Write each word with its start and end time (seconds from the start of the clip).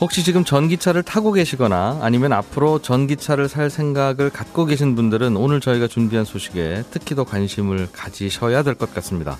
혹시 0.00 0.24
지금 0.24 0.44
전기차를 0.44 1.02
타고 1.02 1.32
계시거나 1.32 1.98
아니면 2.00 2.32
앞으로 2.32 2.80
전기차를 2.80 3.48
살 3.48 3.68
생각을 3.68 4.30
갖고 4.30 4.64
계신 4.64 4.94
분들은 4.94 5.36
오늘 5.36 5.60
저희가 5.60 5.88
준비한 5.88 6.24
소식에 6.24 6.84
특히 6.90 7.14
더 7.14 7.24
관심을 7.24 7.88
가지셔야 7.92 8.62
될 8.62 8.74
것 8.74 8.94
같습니다. 8.94 9.36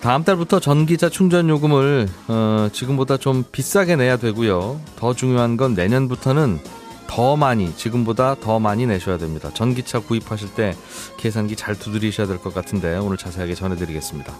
다음 0.00 0.24
달부터 0.24 0.58
전기차 0.60 1.08
충전 1.08 1.48
요금을 1.48 2.08
어, 2.28 2.68
지금보다 2.72 3.16
좀 3.18 3.44
비싸게 3.52 3.96
내야 3.96 4.16
되고요. 4.16 4.80
더 4.96 5.14
중요한 5.14 5.56
건 5.56 5.74
내년부터는 5.74 6.58
더 7.06 7.36
많이 7.36 7.74
지금보다 7.76 8.36
더 8.40 8.58
많이 8.58 8.86
내셔야 8.86 9.18
됩니다. 9.18 9.50
전기차 9.52 10.00
구입하실 10.00 10.54
때 10.54 10.74
계산기 11.18 11.54
잘 11.54 11.78
두드리셔야 11.78 12.26
될 12.26 12.38
것 12.38 12.54
같은데 12.54 12.96
오늘 12.96 13.16
자세하게 13.18 13.54
전해드리겠습니다. 13.54 14.32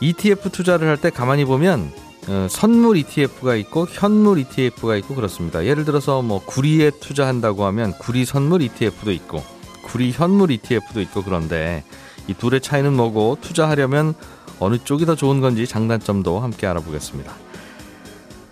ETF 0.00 0.50
투자를 0.50 0.88
할 0.88 0.96
때 0.98 1.10
가만히 1.10 1.44
보면 1.44 1.90
어, 1.96 2.07
선물 2.48 2.96
ETF가 2.98 3.54
있고 3.56 3.86
현물 3.88 4.38
ETF가 4.38 4.96
있고 4.96 5.14
그렇습니다. 5.14 5.64
예를 5.64 5.84
들어서 5.84 6.22
뭐 6.22 6.40
구리에 6.44 6.90
투자한다고 6.90 7.64
하면 7.66 7.92
구리 7.98 8.24
선물 8.24 8.62
ETF도 8.62 9.12
있고 9.12 9.42
구리 9.84 10.12
현물 10.12 10.50
ETF도 10.50 11.00
있고 11.02 11.22
그런데 11.22 11.84
이 12.26 12.34
둘의 12.34 12.60
차이는 12.60 12.92
뭐고 12.94 13.38
투자하려면 13.40 14.14
어느 14.60 14.76
쪽이 14.78 15.06
더 15.06 15.14
좋은 15.14 15.40
건지 15.40 15.66
장단점도 15.66 16.40
함께 16.40 16.66
알아보겠습니다. 16.66 17.32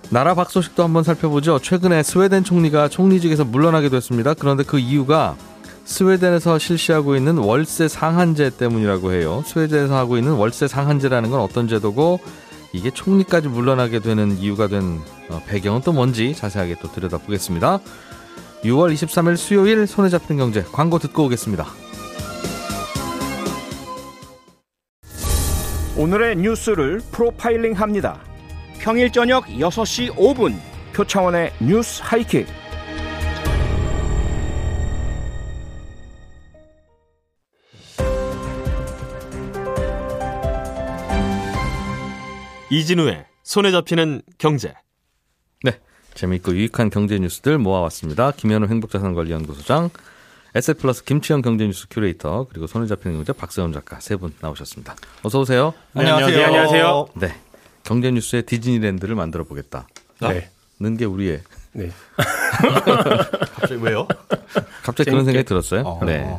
나라 0.09 0.35
밖 0.35 0.51
소식도 0.51 0.85
한번 0.85 1.03
살펴보죠. 1.03 1.59
최근에 1.59 2.03
스웨덴 2.03 2.45
총리가 2.45 2.89
총리직에서 2.89 3.45
물러나게 3.45 3.89
됐습니다. 3.89 4.35
그런데 4.35 4.63
그 4.63 4.79
이유가 4.79 5.37
스웨덴에서 5.85 6.59
실시하고 6.59 7.17
있는 7.17 7.39
월세 7.39 7.89
상한제 7.89 8.51
때문이라고 8.51 9.13
해요. 9.13 9.43
스웨덴에서 9.47 9.97
하고 9.97 10.17
있는 10.17 10.33
월세 10.33 10.69
상한제라는 10.69 11.31
건 11.31 11.41
어떤 11.41 11.69
제도고 11.69 12.21
이게 12.77 12.91
총리까지 12.91 13.49
물러나게 13.49 14.01
되는 14.01 14.37
이유가 14.37 14.69
된 14.69 15.01
어, 15.31 15.43
배경은 15.47 15.81
또 15.81 15.93
뭔지 15.93 16.35
자세하게 16.35 16.77
또 16.83 16.93
들여다보겠습니다. 16.93 17.81
6월 18.65 18.93
23일 18.93 19.37
수요일 19.37 19.87
손에 19.87 20.11
잡히는 20.11 20.37
경제 20.37 20.63
광고 20.63 20.99
듣고 20.99 21.25
오겠습니다. 21.25 21.67
오늘의 25.97 26.37
뉴스를 26.37 27.01
프로파일링 27.11 27.73
합니다. 27.73 28.21
평일 28.79 29.11
저녁 29.11 29.47
6시 29.47 30.15
5분 30.15 30.55
표창원의 30.93 31.53
뉴스 31.61 32.03
하이킥. 32.05 32.47
이진우의 42.81 43.25
손에 43.43 43.71
잡히는 43.71 44.21
경제. 44.37 44.75
네, 45.63 45.81
재미있고 46.15 46.53
유익한 46.55 46.91
경제 46.91 47.19
뉴스들 47.19 47.57
모아왔습니다. 47.57 48.33
김현우 48.33 48.67
행복자산관리연구소장, 48.67 49.89
에셋플러스 50.55 51.05
김치영 51.05 51.41
경제뉴스 51.41 51.87
큐레이터 51.89 52.47
그리고 52.51 52.67
손에 52.67 52.87
잡히는 52.87 53.17
경제 53.17 53.33
박세훈 53.33 53.73
작가 53.73 53.99
세 54.01 54.17
분 54.17 54.35
나오셨습니다. 54.41 54.95
어서 55.23 55.41
오세요. 55.41 55.73
안녕하세요. 55.95 56.37
네, 56.37 56.45
안녕하세요. 56.45 57.07
네, 57.15 57.35
경제 57.83 58.11
뉴스의 58.11 58.43
디즈니랜드를 58.43 59.15
만들어 59.15 59.45
보겠다. 59.45 59.89
네. 60.21 60.51
는게 60.79 61.07
우리의 61.07 61.41
네. 61.73 61.91
갑자기 63.55 63.81
왜요? 63.81 64.07
갑자기 64.83 65.09
그런 65.11 65.25
재밌게. 65.25 65.25
생각이 65.25 65.45
들었어요. 65.45 65.81
어. 65.83 66.05
네. 66.05 66.39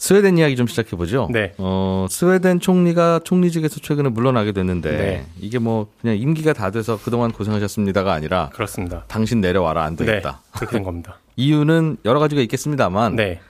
스웨덴 0.00 0.38
이야기 0.38 0.56
좀 0.56 0.66
시작해 0.66 0.96
보죠. 0.96 1.28
네. 1.30 1.52
어, 1.58 2.06
스웨덴 2.08 2.58
총리가 2.58 3.20
총리직에서 3.22 3.80
최근에 3.80 4.08
물러나게 4.08 4.52
됐는데 4.52 4.90
네. 4.90 5.26
이게 5.38 5.58
뭐 5.58 5.88
그냥 6.00 6.16
임기가 6.16 6.54
다 6.54 6.70
돼서 6.70 6.98
그동안 6.98 7.30
고생하셨습니다가 7.32 8.10
아니라 8.10 8.48
그렇습니다. 8.54 9.04
당신 9.08 9.42
내려와라 9.42 9.84
안 9.84 9.96
네. 9.96 10.06
되겠다. 10.06 10.40
그렇게 10.52 10.72
된 10.72 10.84
겁니다. 10.84 11.18
이유는 11.36 11.98
여러 12.06 12.18
가지가 12.18 12.40
있겠습니다만 12.40 13.16
네. 13.16 13.40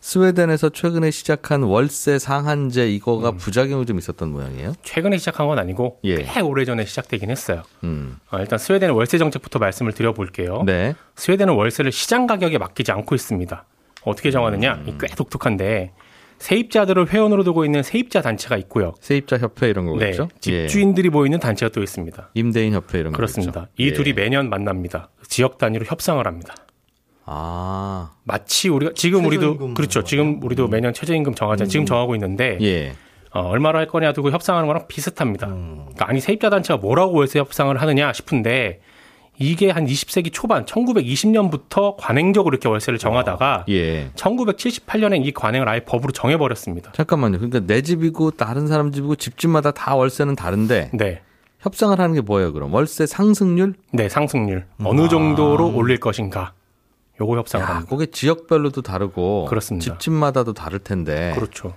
스웨덴에서 0.00 0.68
최근에 0.68 1.10
시작한 1.10 1.62
월세 1.62 2.18
상한제 2.18 2.90
이거가 2.90 3.30
음. 3.30 3.36
부작용이 3.38 3.86
좀 3.86 3.96
있었던 3.96 4.30
모양이에요. 4.30 4.74
최근에 4.82 5.16
시작한 5.16 5.46
건 5.46 5.58
아니고 5.58 6.00
예. 6.04 6.16
꽤 6.16 6.40
오래전에 6.40 6.84
시작되긴 6.84 7.30
했어요. 7.30 7.62
음. 7.84 8.18
어, 8.30 8.38
일단 8.38 8.58
스웨덴의 8.58 8.94
월세 8.94 9.16
정책부터 9.16 9.58
말씀을 9.58 9.92
드려볼게요. 9.92 10.62
네. 10.66 10.94
스웨덴은 11.16 11.54
월세를 11.54 11.90
시장 11.90 12.26
가격에 12.26 12.58
맡기지 12.58 12.92
않고 12.92 13.14
있습니다. 13.14 13.64
어떻게 14.06 14.30
정하느냐? 14.30 14.82
음. 14.86 14.98
꽤 15.00 15.06
독특한데 15.14 15.92
세입자들을 16.38 17.08
회원으로 17.12 17.44
두고 17.44 17.64
있는 17.64 17.82
세입자 17.82 18.22
단체가 18.22 18.56
있고요. 18.58 18.94
세입자 19.00 19.38
협회 19.38 19.68
이런 19.68 19.86
네, 19.86 19.92
거겠죠? 19.92 20.28
예. 20.48 20.66
집주인들이 20.66 21.08
모이는 21.10 21.38
단체가 21.40 21.72
또 21.72 21.82
있습니다. 21.82 22.30
임대인 22.34 22.72
협회 22.74 23.00
이런 23.00 23.12
그렇습니다. 23.12 23.52
거겠죠? 23.52 23.72
이 23.78 23.86
예. 23.88 23.92
둘이 23.92 24.12
매년 24.12 24.48
만납니다. 24.50 25.08
지역 25.28 25.58
단위로 25.58 25.84
협상을 25.86 26.24
합니다. 26.26 26.54
아. 27.24 28.12
마치 28.24 28.68
우리가 28.68 28.92
지금 28.94 29.24
우리도 29.24 29.74
그렇죠. 29.74 30.04
지금 30.04 30.42
우리도 30.42 30.68
매년 30.68 30.92
최저임금 30.92 31.34
정하자. 31.34 31.66
지금 31.66 31.84
정하고 31.86 32.14
있는데 32.14 32.58
예. 32.60 32.92
어, 33.32 33.40
얼마로 33.40 33.78
할 33.78 33.86
거냐 33.86 34.12
두고 34.12 34.30
협상하는 34.30 34.66
거랑 34.68 34.86
비슷합니다. 34.88 35.48
그러니까 35.48 36.08
아니 36.08 36.20
세입자 36.20 36.50
단체가 36.50 36.78
뭐라고 36.78 37.14
월세 37.14 37.38
협상을 37.38 37.74
하느냐 37.80 38.12
싶은데 38.12 38.80
이게 39.38 39.70
한 39.70 39.86
20세기 39.86 40.32
초반 40.32 40.64
1920년부터 40.64 41.96
관행적으로 41.98 42.54
이렇게 42.54 42.68
월세를 42.68 42.98
정하다가 42.98 43.66
예. 43.68 44.10
1978년에 44.14 45.24
이 45.24 45.32
관행을 45.32 45.68
아예 45.68 45.80
법으로 45.80 46.12
정해버렸습니다. 46.12 46.92
잠깐만요. 46.92 47.38
그러니까 47.38 47.60
내 47.60 47.82
집이고 47.82 48.32
다른 48.32 48.66
사람 48.66 48.92
집이고 48.92 49.16
집집마다 49.16 49.72
다 49.72 49.94
월세는 49.94 50.36
다른데 50.36 50.90
네. 50.94 51.22
협상을 51.60 51.98
하는 51.98 52.14
게 52.14 52.20
뭐예요, 52.20 52.52
그럼? 52.52 52.72
월세 52.72 53.06
상승률? 53.06 53.74
네, 53.92 54.08
상승률. 54.08 54.66
어느 54.84 55.08
정도로 55.08 55.74
올릴 55.74 55.98
것인가. 55.98 56.52
요거 57.20 57.36
협상을 57.38 57.64
야, 57.64 57.68
합니다. 57.68 57.90
그게 57.90 58.06
지역별로도 58.06 58.82
다르고 58.82 59.46
그렇습니다. 59.46 59.92
집집마다도 59.92 60.52
다를 60.52 60.78
텐데. 60.78 61.32
그렇죠. 61.34 61.74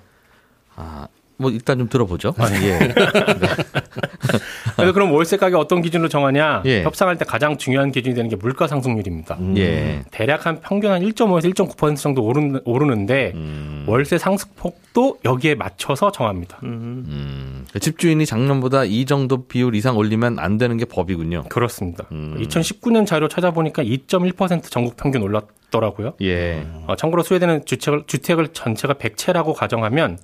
아, 0.75 1.07
뭐 1.39 1.49
일단 1.49 1.77
좀 1.77 1.87
들어보죠. 1.87 2.35
네. 2.51 2.67
예. 2.67 2.93
그래서 4.75 4.93
그럼 4.93 5.13
월세 5.13 5.37
가격 5.37 5.59
어떤 5.59 5.81
기준으로 5.81 6.09
정하냐? 6.09 6.63
예. 6.65 6.83
협상할 6.83 7.17
때 7.17 7.23
가장 7.23 7.57
중요한 7.57 7.93
기준이 7.93 8.13
되는 8.13 8.29
게 8.29 8.35
물가 8.35 8.67
상승률입니다. 8.67 9.37
예. 9.55 10.03
대략 10.11 10.45
한 10.45 10.59
평균 10.59 10.91
한 10.91 11.01
1.5에서 11.01 11.53
1.9% 11.53 11.95
정도 11.95 12.23
오르는, 12.23 12.59
오르는데 12.65 13.31
음. 13.35 13.85
월세 13.87 14.17
상승폭도 14.17 15.19
여기에 15.23 15.55
맞춰서 15.55 16.11
정합니다. 16.11 16.59
음. 16.63 17.65
집주인이 17.79 18.25
작년보다 18.25 18.83
이 18.83 19.05
정도 19.05 19.47
비율 19.47 19.75
이상 19.75 19.95
올리면 19.95 20.39
안 20.39 20.57
되는 20.57 20.75
게 20.75 20.83
법이군요. 20.83 21.45
그렇습니다. 21.47 22.05
음. 22.11 22.35
2019년 22.41 23.05
자료 23.05 23.29
찾아보니까 23.29 23.81
2.1% 23.83 24.63
전국 24.69 24.97
평균 24.97 25.21
올랐더라고요. 25.21 26.15
예. 26.21 26.67
어, 26.87 26.97
참고로 26.97 27.23
스웨덴은 27.23 27.63
주택을, 27.63 28.03
주택을 28.07 28.49
전체가 28.49 28.95
100채라고 28.95 29.53
가정하면 29.53 30.17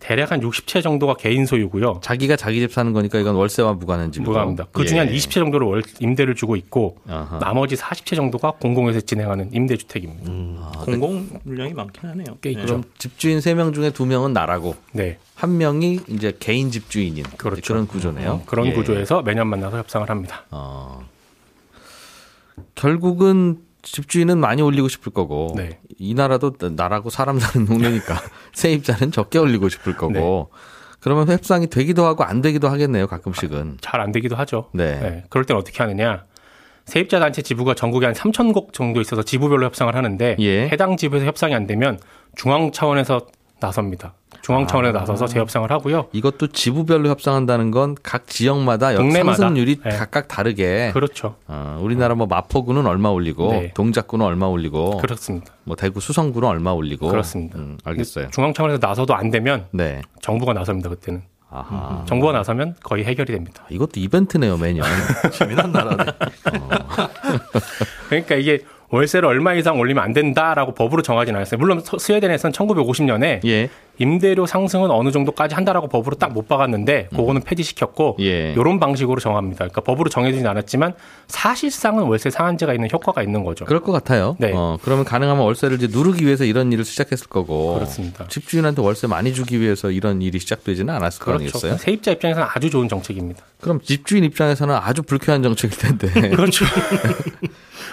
대략 0.00 0.32
한 0.32 0.40
60채 0.40 0.82
정도가 0.82 1.14
개인 1.14 1.46
소유고요. 1.46 2.00
자기가 2.02 2.36
자기 2.36 2.60
집 2.60 2.72
사는 2.72 2.92
거니까 2.92 3.18
이건 3.18 3.34
월세와 3.36 3.74
무관한 3.74 4.12
집이고. 4.12 4.30
무관합니다. 4.30 4.66
그 4.72 4.84
중에 4.84 4.98
한 4.98 5.08
예. 5.08 5.12
20채 5.14 5.32
정도를 5.32 5.66
월, 5.66 5.82
임대를 6.00 6.34
주고 6.34 6.56
있고 6.56 6.96
아하. 7.08 7.38
나머지 7.38 7.76
40채 7.76 8.16
정도가 8.16 8.52
공공에서 8.60 9.00
진행하는 9.00 9.50
임대주택입니다. 9.52 10.30
공공 10.84 11.28
물량이 11.44 11.72
많긴 11.74 12.10
하네요. 12.10 12.26
꽤 12.40 12.54
네. 12.54 12.62
그럼 12.62 12.84
집주인 12.98 13.38
3명 13.38 13.72
중에 13.74 13.90
2명은 13.90 14.32
나라고 14.32 14.74
네. 14.92 15.18
한 15.34 15.56
명이 15.56 16.00
이제 16.08 16.36
개인 16.38 16.70
집주인인 16.70 17.24
그렇죠. 17.36 17.74
런 17.74 17.86
구조네요. 17.86 18.42
그런 18.46 18.66
예. 18.66 18.72
구조에서 18.72 19.22
매년 19.22 19.46
만나서 19.48 19.78
협상을 19.78 20.08
합니다. 20.10 20.44
어. 20.50 21.06
결국은 22.74 23.58
집주인은 23.84 24.38
많이 24.38 24.62
올리고 24.62 24.88
싶을 24.88 25.12
거고 25.12 25.52
네. 25.56 25.78
이 25.98 26.14
나라도 26.14 26.52
나라고 26.58 27.10
사람 27.10 27.38
사는 27.38 27.66
동네니까 27.66 28.20
세입자는 28.54 29.12
적게 29.12 29.38
올리고 29.38 29.68
싶을 29.68 29.96
거고 29.96 30.50
그러면 31.00 31.28
협상이 31.28 31.68
되기도 31.68 32.04
하고 32.06 32.24
안 32.24 32.40
되기도 32.40 32.68
하겠네요 32.68 33.06
가끔씩은 33.06 33.78
잘 33.80 34.00
안 34.00 34.10
되기도 34.10 34.36
하죠. 34.36 34.70
네. 34.72 34.98
네. 35.00 35.24
그럴 35.28 35.44
땐 35.44 35.56
어떻게 35.56 35.78
하느냐? 35.82 36.24
세입자 36.86 37.18
단체 37.18 37.40
지부가 37.42 37.74
전국에 37.74 38.06
한 38.06 38.14
3천 38.14 38.52
곳 38.52 38.72
정도 38.72 39.00
있어서 39.00 39.22
지부별로 39.22 39.64
협상을 39.66 39.94
하는데 39.94 40.36
예. 40.38 40.68
해당 40.68 40.96
지부에서 40.96 41.24
협상이 41.26 41.54
안 41.54 41.66
되면 41.66 41.98
중앙 42.36 42.72
차원에서 42.72 43.26
나섭니다. 43.66 44.12
중앙 44.42 44.66
차원에서 44.66 44.98
나서서 44.98 45.26
재협상을 45.26 45.70
하고요. 45.70 46.08
이것도 46.12 46.48
지부별로 46.48 47.08
협상한다는 47.08 47.70
건 47.70 47.94
각 48.02 48.26
지역마다 48.26 48.94
동네마다. 48.94 49.36
상승률이 49.38 49.80
네. 49.82 49.90
각각 49.96 50.28
다르게 50.28 50.90
그렇죠. 50.92 51.36
어, 51.48 51.78
우리나라 51.80 52.14
뭐 52.14 52.26
마포구는 52.26 52.86
얼마 52.86 53.08
올리고 53.08 53.50
네. 53.52 53.72
동작구는 53.74 54.26
얼마 54.26 54.46
올리고 54.46 54.98
그렇습니다. 54.98 55.52
뭐 55.64 55.76
대구 55.76 56.00
수성구는 56.00 56.46
얼마 56.48 56.72
올리고 56.72 57.08
그렇습니다. 57.08 57.58
음, 57.58 57.78
알겠어요. 57.84 58.28
중앙 58.30 58.52
차원에서 58.52 58.78
나서도 58.86 59.14
안 59.14 59.30
되면 59.30 59.66
네. 59.70 60.02
정부가 60.20 60.52
나섭니다. 60.52 60.90
그때는 60.90 61.22
아하. 61.50 62.04
정부가 62.06 62.32
나서면 62.32 62.74
거의 62.82 63.04
해결이 63.04 63.32
됩니다. 63.32 63.62
이것도 63.70 63.92
이벤트네요 64.00 64.56
매년. 64.58 64.84
재미난 65.32 65.70
나라네. 65.72 66.04
그러니까 68.08 68.34
이게 68.36 68.60
월세를 68.90 69.26
얼마 69.28 69.54
이상 69.54 69.78
올리면 69.80 70.02
안 70.04 70.12
된다라고 70.12 70.72
법으로 70.74 71.02
정하진 71.02 71.34
않았어요. 71.34 71.58
물론 71.58 71.80
서- 71.80 71.98
스웨덴에서는 71.98 72.52
1950년에 72.52 73.44
예. 73.44 73.68
임대료 73.98 74.46
상승은 74.46 74.90
어느 74.90 75.10
정도까지 75.10 75.54
한다라고 75.54 75.88
법으로 75.88 76.16
딱 76.16 76.30
못 76.32 76.46
박았는데 76.48 77.08
그거는 77.10 77.42
폐지시켰고 77.42 78.16
예. 78.20 78.52
이런 78.52 78.78
방식으로 78.78 79.20
정합니다. 79.20 79.58
그러니까 79.58 79.80
법으로 79.80 80.10
정해지진 80.10 80.46
않았지만 80.46 80.94
사실상은 81.26 82.04
월세 82.04 82.30
상한제가 82.30 82.72
있는 82.74 82.88
효과가 82.92 83.22
있는 83.22 83.42
거죠. 83.42 83.64
그럴 83.64 83.80
것 83.82 83.90
같아요. 83.92 84.36
네. 84.38 84.52
어, 84.54 84.78
그러면 84.82 85.04
가능하면 85.04 85.44
월세를 85.44 85.76
이제 85.82 85.88
누르기 85.90 86.24
위해서 86.24 86.44
이런 86.44 86.70
일을 86.72 86.84
시작했을 86.84 87.26
거고. 87.28 87.74
그렇습니다. 87.74 88.26
집주인한테 88.28 88.80
월세 88.82 89.06
많이 89.08 89.32
주기 89.34 89.60
위해서 89.60 89.90
이런 89.90 90.22
일이 90.22 90.38
시작되지는 90.38 90.92
않았을 90.94 91.18
거 91.20 91.24
그렇죠. 91.26 91.42
아니겠어요? 91.44 91.76
세입자 91.78 92.12
입장에서는 92.12 92.46
아주 92.52 92.70
좋은 92.70 92.88
정책입니다. 92.88 93.42
그럼 93.60 93.80
집주인 93.80 94.22
입장에서는 94.24 94.72
아주 94.74 95.02
불쾌한 95.02 95.42
정책일 95.42 95.78
텐데. 95.78 96.08
그렇죠. 96.30 96.64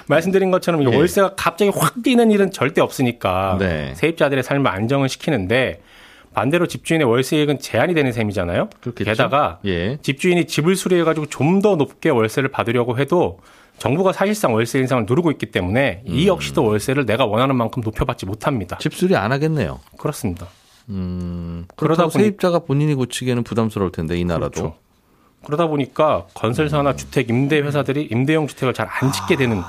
말씀드린 0.07 0.51
것처럼 0.51 0.81
이 0.81 0.86
예. 0.92 0.95
월세가 0.95 1.36
갑자기 1.36 1.71
확 1.74 2.01
뛰는 2.03 2.31
일은 2.31 2.51
절대 2.51 2.81
없으니까 2.81 3.57
네. 3.59 3.94
세입자들의 3.95 4.44
삶을 4.44 4.69
안정을 4.69 5.09
시키는데 5.09 5.81
반대로 6.33 6.65
집주인의 6.65 7.07
월세액은 7.07 7.59
제한이 7.59 7.94
되는 7.94 8.12
셈이잖아요. 8.12 8.69
그렇겠죠. 8.81 9.09
게다가 9.12 9.59
예. 9.65 9.98
집주인이 10.01 10.45
집을 10.45 10.75
수리해가지고 10.75 11.25
좀 11.27 11.62
더 11.62 11.75
높게 11.75 12.09
월세를 12.09 12.50
받으려고 12.50 12.98
해도 12.98 13.39
정부가 13.77 14.13
사실상 14.13 14.53
월세 14.53 14.80
인상을 14.80 15.06
누르고 15.07 15.31
있기 15.31 15.48
때문에 15.48 16.04
이 16.06 16.27
역시도 16.27 16.63
월세를 16.63 17.06
내가 17.06 17.25
원하는 17.25 17.56
만큼 17.56 17.81
높여받지 17.83 18.25
못합니다. 18.25 18.77
집 18.80 18.94
수리 18.94 19.15
안 19.15 19.31
하겠네요. 19.31 19.80
그렇습니다. 19.97 20.47
음, 20.89 21.65
그러다 21.75 22.06
보니- 22.07 22.12
세입자가 22.12 22.59
본인이 22.59 22.94
고치기에는 22.95 23.44
부담스러울 23.44 23.92
텐데 23.92 24.18
이 24.18 24.24
나라도. 24.25 24.50
그렇죠. 24.51 24.75
그러다 25.45 25.68
보니까 25.68 26.27
건설사나 26.36 26.95
주택 26.95 27.30
임대 27.30 27.59
회사들이 27.59 28.07
임대용 28.12 28.47
주택을 28.47 28.74
잘 28.74 28.88
안 28.89 29.12
짓게 29.12 29.36
되는 29.36 29.62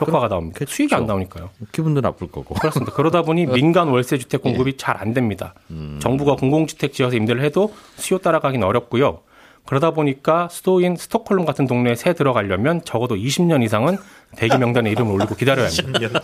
효과가 0.00 0.28
나옵니다. 0.28 0.58
그렇죠. 0.58 0.74
수익이 0.74 0.94
안 0.94 1.06
나오니까요. 1.06 1.50
기분도 1.72 2.00
나쁠 2.00 2.30
거고. 2.30 2.54
그렇습니다. 2.54 2.92
그러다 2.92 3.22
보니 3.22 3.46
민간 3.52 3.88
월세 3.88 4.18
주택 4.18 4.40
예. 4.44 4.50
공급이 4.50 4.76
잘안 4.76 5.14
됩니다. 5.14 5.54
음. 5.70 5.98
정부가 6.00 6.36
공공주택 6.36 6.92
지어서 6.92 7.16
임대를 7.16 7.42
해도 7.42 7.72
수요 7.96 8.18
따라가긴 8.18 8.62
어렵고요. 8.62 9.20
그러다 9.66 9.92
보니까 9.92 10.48
수도인 10.50 10.96
스톡홀름 10.96 11.44
같은 11.44 11.66
동네에 11.66 11.94
새 11.94 12.12
들어가려면 12.12 12.82
적어도 12.84 13.14
20년 13.14 13.62
이상은 13.62 13.98
대기 14.36 14.58
명단에 14.58 14.90
이름을 14.90 15.12
올리고 15.14 15.34
기다려야 15.36 15.68
합니다. 15.68 16.20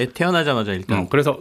애 0.00 0.06
태어나자마자 0.12 0.72
일단 0.72 0.98
음, 0.98 1.08
그래서 1.08 1.38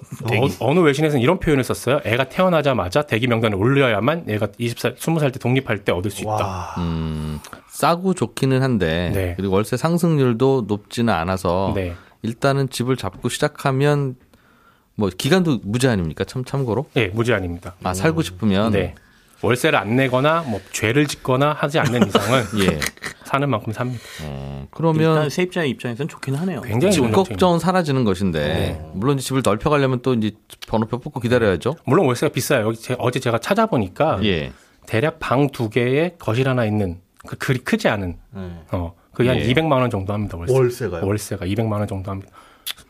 어, 0.59 0.73
느 0.73 0.79
외신에서는 0.79 1.21
이런 1.21 1.39
표현을 1.39 1.63
썼어요. 1.63 2.01
애가 2.05 2.29
태어나자마자 2.29 3.01
대기 3.03 3.27
명단에 3.27 3.55
올려야만 3.55 4.25
얘가 4.29 4.47
20살, 4.47 4.97
20살 4.97 5.33
때 5.33 5.39
독립할 5.39 5.79
때 5.79 5.91
얻을 5.91 6.11
수 6.11 6.21
있다. 6.21 6.31
와. 6.31 6.75
음, 6.77 7.39
싸고 7.69 8.13
좋기는 8.13 8.61
한데 8.61 9.11
네. 9.13 9.33
그리고 9.35 9.55
월세 9.55 9.77
상승률도 9.77 10.65
높지는 10.67 11.13
않아서 11.13 11.73
네. 11.75 11.95
일단은 12.21 12.69
집을 12.69 12.97
잡고 12.97 13.29
시작하면 13.29 14.15
뭐 14.95 15.09
기간도 15.09 15.59
무제 15.63 15.87
한입니까? 15.87 16.25
참 16.25 16.45
참고로. 16.45 16.85
예, 16.95 17.07
무제한입니다. 17.07 17.75
아, 17.83 17.93
살고 17.93 18.21
싶으면 18.21 18.71
네. 18.73 18.95
월세를 19.41 19.77
안 19.79 19.95
내거나 19.95 20.41
뭐 20.43 20.61
죄를 20.71 21.07
짓거나 21.07 21.53
하지 21.53 21.79
않는 21.79 22.07
이상은 22.07 22.43
예. 22.63 22.79
사는 23.25 23.49
만큼 23.49 23.73
삽니다. 23.73 23.99
어, 24.23 24.59
일단 24.63 24.67
그러면 24.71 25.29
세입자의 25.29 25.69
입장에서는 25.71 26.07
좋긴 26.09 26.35
하네요. 26.35 26.61
굉장히 26.61 26.93
집. 26.93 27.11
걱정은 27.11 27.59
사라지는 27.59 28.03
것인데 28.03 28.39
네. 28.47 28.91
물론 28.93 29.17
이제 29.17 29.25
집을 29.27 29.41
넓혀 29.43 29.69
가려면 29.69 30.01
또 30.01 30.13
이제 30.13 30.31
번호표 30.67 30.99
뽑고 30.99 31.19
기다려야죠. 31.21 31.75
물론 31.85 32.05
월세가 32.07 32.33
비싸요. 32.33 32.67
여기 32.67 32.77
제- 32.77 32.95
어제 32.99 33.19
제가 33.19 33.39
찾아보니까 33.39 34.19
예. 34.23 34.51
대략 34.85 35.19
방 35.19 35.47
두 35.51 35.69
개에 35.69 36.15
거실 36.19 36.47
하나 36.49 36.65
있는 36.65 36.99
그 37.25 37.37
그리 37.37 37.59
크지 37.59 37.87
않은 37.87 38.17
네. 38.35 38.51
어 38.71 38.93
그게 39.13 39.29
한 39.29 39.37
예. 39.39 39.47
200만 39.47 39.71
원 39.73 39.89
정도 39.89 40.13
합니다. 40.13 40.37
월세. 40.37 40.53
월세가요? 40.53 41.05
월세가 41.05 41.45
200만 41.45 41.71
원 41.73 41.87
정도 41.87 42.11
합니다. 42.11 42.31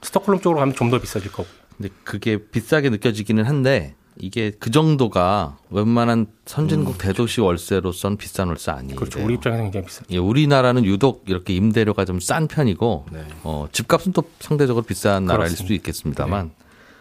스톡홀름 0.01 0.41
쪽으로 0.41 0.59
가면 0.59 0.75
좀 0.75 0.89
더 0.89 0.99
비싸질 0.99 1.31
거고. 1.31 1.47
근데 1.77 1.89
그게 2.03 2.37
비싸게 2.37 2.89
느껴지기는 2.89 3.43
한데 3.45 3.95
이게 4.19 4.51
그 4.59 4.69
정도가 4.71 5.57
웬만한 5.69 6.27
선진국 6.45 6.97
대도시 6.97 7.41
월세로선 7.41 8.17
비싼 8.17 8.49
월세 8.49 8.71
아니에요. 8.71 8.93
음. 8.93 8.95
그렇죠. 8.95 9.23
우리 9.23 9.35
입장에서 9.35 9.63
굉장히 9.63 9.85
비싸. 9.85 10.03
예, 10.11 10.17
우리나라는 10.17 10.85
유독 10.85 11.23
이렇게 11.27 11.53
임대료가 11.53 12.05
좀 12.05 12.19
싼 12.19 12.47
편이고 12.47 13.05
네. 13.11 13.23
어, 13.43 13.67
집값은 13.71 14.11
또 14.13 14.23
상대적으로 14.39 14.83
비싼 14.85 15.25
나라일 15.25 15.47
그렇습니다. 15.47 15.57
네. 15.59 15.63
수도 15.63 15.73
있겠습니다만 15.73 16.51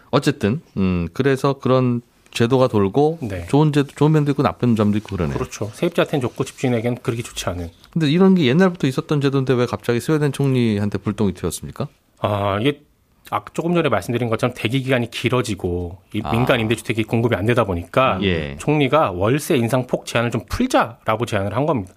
어쨌든 0.09 0.61
음, 0.77 1.07
그래서 1.13 1.53
그런 1.53 2.01
제도가 2.31 2.69
돌고 2.69 3.19
네. 3.23 3.45
좋은 3.49 3.73
제도 3.73 3.89
좋은 3.93 4.13
면도 4.13 4.31
있고 4.31 4.41
나쁜 4.41 4.75
점도 4.77 4.97
있고 4.99 5.17
그러네요. 5.17 5.37
그렇죠. 5.37 5.69
세입자한테는 5.73 6.21
좋고 6.21 6.45
집주인에게는 6.45 6.99
그렇게 7.03 7.21
좋지 7.23 7.49
않은. 7.49 7.69
근데 7.91 8.09
이런 8.09 8.35
게 8.35 8.45
옛날부터 8.45 8.87
있었던 8.87 9.19
제도인데 9.19 9.53
왜 9.53 9.65
갑자기 9.65 9.99
스웨덴 9.99 10.31
총리한테 10.31 10.97
불똥이 10.99 11.33
튀었습니까? 11.33 11.87
아 12.19 12.57
이게 12.61 12.83
아, 13.31 13.41
조금 13.53 13.73
전에 13.73 13.87
말씀드린 13.87 14.29
것처럼 14.29 14.53
대기 14.55 14.81
기간이 14.83 15.09
길어지고 15.09 15.99
이 16.13 16.21
아. 16.23 16.31
민간 16.31 16.59
임대주택이 16.59 17.03
공급이 17.05 17.35
안 17.35 17.45
되다 17.45 17.63
보니까 17.63 18.19
예. 18.21 18.57
총리가 18.57 19.11
월세 19.11 19.55
인상 19.55 19.87
폭 19.87 20.05
제한을 20.05 20.31
좀 20.31 20.41
풀자라고 20.49 21.25
제안을 21.25 21.55
한 21.55 21.65
겁니다. 21.65 21.93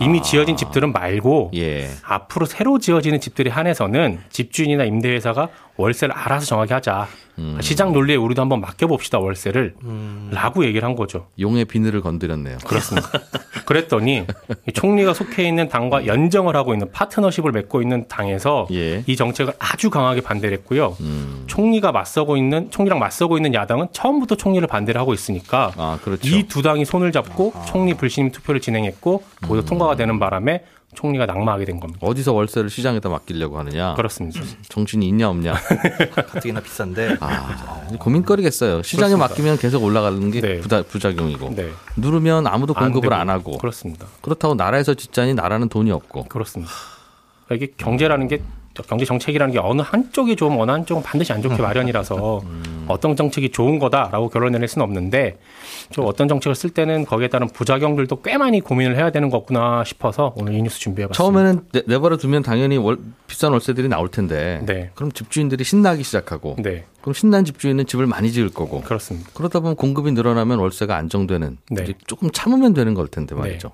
이미 0.00 0.22
지어진 0.22 0.56
집들은 0.56 0.92
말고 0.94 1.50
예. 1.54 1.86
앞으로 2.02 2.46
새로 2.46 2.78
지어지는 2.78 3.20
집들에 3.20 3.50
한해서는 3.50 4.20
집주인이나 4.30 4.84
임대회사가 4.84 5.50
월세를 5.76 6.14
알아서 6.14 6.46
정하게 6.46 6.74
하자. 6.74 7.08
음. 7.38 7.58
시장 7.62 7.92
논리에 7.92 8.16
우리도 8.16 8.42
한번 8.42 8.60
맡겨봅시다 8.60 9.18
월세를 9.18 9.74
라고 10.30 10.64
얘기를 10.64 10.86
한 10.86 10.94
거죠. 10.94 11.28
용의 11.38 11.64
비늘을 11.64 12.02
건드렸네요. 12.02 12.58
그렇습니다. 12.66 13.08
그랬더니 13.64 14.26
이 14.68 14.72
총리가 14.72 15.14
속해 15.14 15.46
있는 15.46 15.68
당과 15.68 16.06
연정을 16.06 16.56
하고 16.56 16.74
있는 16.74 16.90
파트너십을 16.92 17.52
맺고 17.52 17.82
있는 17.82 18.06
당에서 18.08 18.66
예. 18.72 19.04
이 19.06 19.16
정책을 19.16 19.54
아주 19.58 19.90
강하게 19.90 20.20
반대를 20.20 20.58
했고요. 20.58 20.96
음. 21.00 21.44
총리가 21.46 21.92
맞서고 21.92 22.36
있는 22.36 22.70
총리랑 22.70 22.98
맞서고 22.98 23.38
있는 23.38 23.54
야당은 23.54 23.88
처음부터 23.92 24.34
총리를 24.34 24.66
반대를 24.66 25.00
하고 25.00 25.14
있으니까 25.14 25.72
아, 25.76 25.98
그렇죠. 26.02 26.28
이두 26.28 26.62
당이 26.62 26.84
손을 26.84 27.12
잡고 27.12 27.54
총리 27.66 27.94
불신임 27.94 28.32
투표를 28.32 28.60
진행했고 28.60 29.22
모두 29.48 29.64
통과가 29.64 29.96
되는 29.96 30.18
바람에 30.18 30.64
총리가 30.94 31.26
낙마하게 31.26 31.64
된 31.66 31.78
겁니다. 31.80 32.04
어디서 32.06 32.32
월세를 32.32 32.68
시장에다 32.68 33.08
맡기려고 33.08 33.58
하느냐? 33.58 33.94
그렇습니다. 33.94 34.40
정신이 34.68 35.06
있냐 35.08 35.28
없냐? 35.30 35.54
가뜩이나 36.14 36.60
비싼데 36.60 37.16
아, 37.20 37.86
고민거리겠어요. 37.98 38.82
시장에 38.82 39.14
그렇습니다. 39.14 39.28
맡기면 39.28 39.58
계속 39.58 39.84
올라가는 39.84 40.30
게 40.30 40.40
네. 40.40 40.60
부다, 40.60 40.82
부작용이고 40.82 41.54
네. 41.54 41.70
누르면 41.96 42.46
아무도 42.46 42.74
공급을 42.74 43.08
되고. 43.08 43.14
안 43.14 43.30
하고 43.30 43.58
그렇습니다. 43.58 44.06
그렇다고 44.20 44.54
나라에서 44.54 44.94
짓자니 44.94 45.34
나라는 45.34 45.68
돈이 45.68 45.90
없고 45.92 46.24
그렇습니다. 46.24 46.72
이게 47.52 47.68
경제라는 47.76 48.28
게 48.28 48.42
경제 48.82 49.04
정책이라는 49.04 49.52
게 49.52 49.58
어느 49.58 49.82
한쪽이 49.82 50.36
좋으면 50.36 50.60
어느 50.60 50.70
한쪽은 50.70 51.02
반드시 51.02 51.32
안 51.32 51.42
좋게 51.42 51.60
마련이라서 51.60 52.42
어떤 52.88 53.16
정책이 53.16 53.50
좋은 53.50 53.78
거다라고 53.78 54.28
결론 54.28 54.52
내릴 54.52 54.68
수는 54.68 54.84
없는데 54.84 55.38
좀 55.90 56.06
어떤 56.06 56.28
정책을 56.28 56.54
쓸 56.54 56.70
때는 56.70 57.04
거기에 57.04 57.28
따른 57.28 57.48
부작용들도 57.48 58.22
꽤 58.22 58.36
많이 58.36 58.60
고민을 58.60 58.96
해야 58.96 59.10
되는 59.10 59.30
거구나 59.30 59.84
싶어서 59.84 60.32
오늘 60.36 60.54
이 60.54 60.62
뉴스 60.62 60.78
준비해봤습니다. 60.80 61.16
처음에는 61.16 61.64
내, 61.72 61.82
내버려 61.86 62.16
두면 62.16 62.42
당연히 62.42 62.76
월, 62.76 62.98
비싼 63.26 63.52
월세들이 63.52 63.88
나올 63.88 64.08
텐데 64.08 64.60
네. 64.66 64.90
그럼 64.94 65.12
집주인들이 65.12 65.64
신나기 65.64 66.02
시작하고 66.02 66.56
네, 66.58 66.84
그럼 67.00 67.14
신난 67.14 67.44
집주인은 67.44 67.86
집을 67.86 68.06
많이 68.06 68.32
지을 68.32 68.50
거고 68.50 68.80
그렇습니다. 68.82 69.30
그러다 69.34 69.60
보면 69.60 69.76
공급이 69.76 70.12
늘어나면 70.12 70.58
월세가 70.58 70.96
안정되는 70.96 71.58
네. 71.70 71.94
조금 72.06 72.30
참으면 72.30 72.74
되는 72.74 72.94
걸 72.94 73.08
텐데 73.08 73.34
말이죠. 73.34 73.72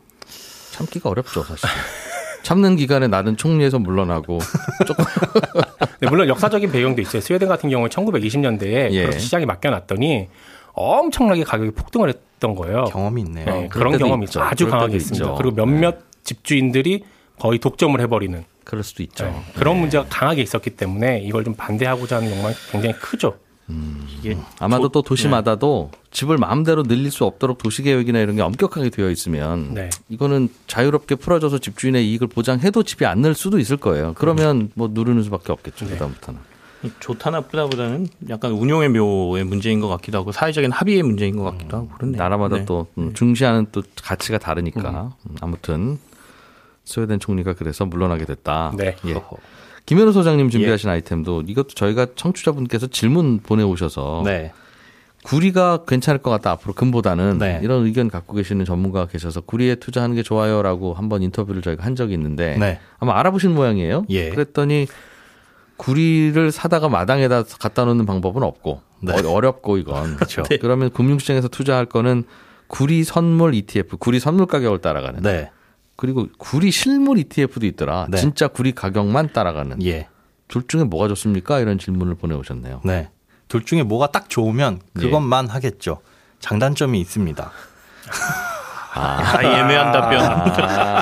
참기가 0.72 1.08
어렵죠 1.10 1.42
사실. 1.42 1.68
참는 2.46 2.76
기간에 2.76 3.08
나는 3.08 3.36
총리에서 3.36 3.80
물러나고 3.80 4.38
조금 4.86 5.04
네, 6.00 6.08
물론 6.08 6.28
역사적인 6.28 6.70
배경도 6.70 7.02
있어요. 7.02 7.20
스웨덴 7.20 7.48
같은 7.48 7.70
경우는 7.70 7.90
1920년대에 7.90 8.92
예. 8.92 9.18
시장에 9.18 9.44
맡겨놨더니 9.46 10.28
엄청나게 10.72 11.42
가격이 11.42 11.72
폭등을 11.72 12.08
했던 12.08 12.54
거예요. 12.54 12.84
경험이 12.84 13.22
있네요. 13.22 13.46
네, 13.46 13.68
그런 13.68 13.98
경험이 13.98 14.26
있죠. 14.26 14.40
아주 14.42 14.68
강하게 14.68 14.94
있습니다. 14.98 15.24
있죠. 15.24 15.32
네. 15.32 15.38
그리고 15.42 15.56
몇몇 15.56 15.98
집주인들이 16.22 17.02
거의 17.40 17.58
독점을 17.58 18.00
해버리는 18.00 18.44
그럴 18.62 18.84
수도 18.84 19.02
있죠. 19.02 19.24
네, 19.24 19.42
그런 19.56 19.80
문제가 19.80 20.06
강하게 20.08 20.42
있었기 20.42 20.70
때문에 20.70 21.22
이걸 21.24 21.42
좀 21.42 21.54
반대하고자 21.54 22.18
하는 22.18 22.30
욕망이 22.30 22.54
굉장히 22.70 22.94
크죠. 22.94 23.38
이게 24.18 24.36
아마도 24.60 24.88
또 24.88 25.02
네. 25.02 25.08
도시마다도 25.08 25.90
집을 26.12 26.38
마음대로 26.38 26.82
늘릴 26.84 27.10
수 27.10 27.24
없도록 27.24 27.58
도시 27.58 27.82
계획이나 27.82 28.20
이런 28.20 28.36
게 28.36 28.42
엄격하게 28.42 28.90
되어 28.90 29.10
있으면 29.10 29.74
네. 29.74 29.90
이거는 30.08 30.48
자유롭게 30.68 31.16
풀어줘서 31.16 31.58
집주인의 31.58 32.08
이익을 32.10 32.28
보장해도 32.28 32.82
집이 32.84 33.04
안 33.04 33.16
늘 33.16 33.34
수도 33.34 33.58
있을 33.58 33.76
거예요. 33.78 34.12
그러면 34.16 34.70
뭐 34.74 34.88
누르는 34.92 35.22
수밖에 35.24 35.50
없겠죠. 35.52 35.86
네. 35.86 35.92
그다음부터는. 35.92 36.40
좋다 37.00 37.30
나쁘다보다는 37.30 38.06
약간 38.28 38.52
운용의 38.52 38.90
묘의 38.90 39.42
문제인 39.44 39.80
것 39.80 39.88
같기도 39.88 40.18
하고 40.18 40.30
사회적인 40.30 40.70
합의의 40.70 41.02
문제인 41.02 41.34
것 41.36 41.42
같기도 41.42 41.76
하고 41.78 41.88
그렇네요. 41.88 42.18
나라마다 42.22 42.58
네. 42.58 42.64
또 42.66 42.86
음, 42.98 43.12
중시하는 43.14 43.66
또 43.72 43.82
가치가 44.00 44.38
다르니까 44.38 45.12
음, 45.28 45.36
아무튼 45.40 45.98
스웨덴 46.86 47.18
총리가 47.20 47.52
그래서 47.52 47.84
물러나게 47.84 48.24
됐다. 48.24 48.72
네. 48.76 48.96
예. 49.06 49.20
김현우 49.84 50.12
소장님 50.12 50.48
준비하신 50.48 50.88
예. 50.88 50.94
아이템도 50.94 51.42
이것도 51.46 51.68
저희가 51.70 52.06
청취자분께서 52.14 52.86
질문 52.86 53.40
보내오셔서 53.40 54.22
네. 54.24 54.52
구리가 55.24 55.84
괜찮을 55.86 56.18
것 56.22 56.30
같다 56.30 56.52
앞으로 56.52 56.72
금보다는 56.74 57.38
네. 57.38 57.60
이런 57.62 57.84
의견 57.84 58.08
갖고 58.08 58.34
계시는 58.34 58.64
전문가가 58.64 59.06
계셔서 59.06 59.40
구리에 59.40 59.74
투자하는 59.74 60.14
게 60.14 60.22
좋아요라고 60.22 60.94
한번 60.94 61.22
인터뷰를 61.22 61.62
저희가 61.62 61.84
한 61.84 61.96
적이 61.96 62.14
있는데 62.14 62.56
네. 62.58 62.78
아마 62.98 63.18
알아보신 63.18 63.52
모양이에요. 63.54 64.04
예. 64.10 64.30
그랬더니 64.30 64.86
구리를 65.76 66.52
사다가 66.52 66.88
마당에다 66.88 67.42
갖다 67.60 67.84
놓는 67.84 68.06
방법은 68.06 68.42
없고 68.42 68.80
네. 69.02 69.12
어- 69.12 69.32
어렵고 69.32 69.78
이건 69.78 70.14
그렇죠. 70.16 70.42
그러면 70.60 70.90
금융시장에서 70.90 71.48
투자할 71.48 71.86
거는 71.86 72.24
구리 72.68 73.04
선물 73.04 73.54
ETF, 73.54 73.96
구리 73.98 74.18
선물 74.18 74.46
가격을 74.46 74.80
따라가는. 74.80 75.22
네. 75.96 76.02
그리고 76.06 76.28
구리 76.38 76.70
실물 76.70 77.18
ETF도 77.18 77.66
있더라. 77.66 78.06
네. 78.10 78.18
진짜 78.18 78.48
구리 78.48 78.72
가격만 78.72 79.32
따라가는. 79.32 79.82
예. 79.84 80.08
둘 80.48 80.66
중에 80.68 80.84
뭐가 80.84 81.08
좋습니까? 81.08 81.58
이런 81.58 81.78
질문을 81.78 82.14
보내오셨네요. 82.14 82.82
네. 82.84 83.10
둘 83.48 83.64
중에 83.64 83.82
뭐가 83.82 84.08
딱 84.12 84.28
좋으면 84.28 84.80
그것만 84.94 85.48
하겠죠. 85.48 86.00
장단점이 86.40 87.00
있습니다. 87.00 87.50
아, 88.96 89.38
애매한 89.42 89.92
답변. 89.92 90.20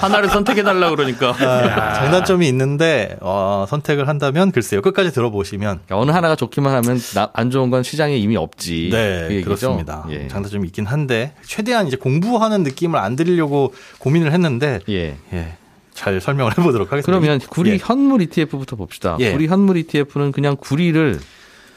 하나를 0.03 0.29
선택해달라 0.29 0.91
그러니까. 0.91 1.33
장단점이 1.33 2.47
있는데, 2.49 3.17
어, 3.21 3.65
선택을 3.69 4.09
한다면 4.09 4.51
글쎄요. 4.51 4.83
끝까지 4.83 5.13
들어보시면. 5.13 5.81
그러니까 5.87 5.99
어느 5.99 6.11
하나가 6.11 6.35
좋기만 6.37 6.75
하면 6.75 6.99
나- 7.15 7.31
안 7.33 7.51
좋은 7.51 7.71
건 7.71 7.83
시장에 7.83 8.17
이미 8.17 8.37
없지. 8.37 8.89
그 8.91 8.97
네, 8.97 9.27
얘기죠? 9.31 9.45
그렇습니다. 9.45 10.05
예. 10.11 10.27
장단점이 10.29 10.67
있긴 10.69 10.87
한데, 10.87 11.35
최대한 11.47 11.87
이제 11.87 11.97
공부하는 11.97 12.63
느낌을 12.65 12.99
안 12.99 13.15
드리려고 13.17 13.73
고민을 13.99 14.33
했는데, 14.33 14.81
예. 14.89 15.17
예. 15.33 15.57
잘 15.93 16.21
설명을 16.21 16.59
해보도록 16.59 16.91
하겠습니다. 16.91 17.07
그러면 17.21 17.39
구리 17.49 17.71
예. 17.75 17.79
현물 17.81 18.21
ETF부터 18.23 18.75
봅시다. 18.75 19.17
예. 19.21 19.31
구리 19.31 19.47
현물 19.47 19.77
ETF는 19.77 20.33
그냥 20.33 20.57
구리를 20.59 21.21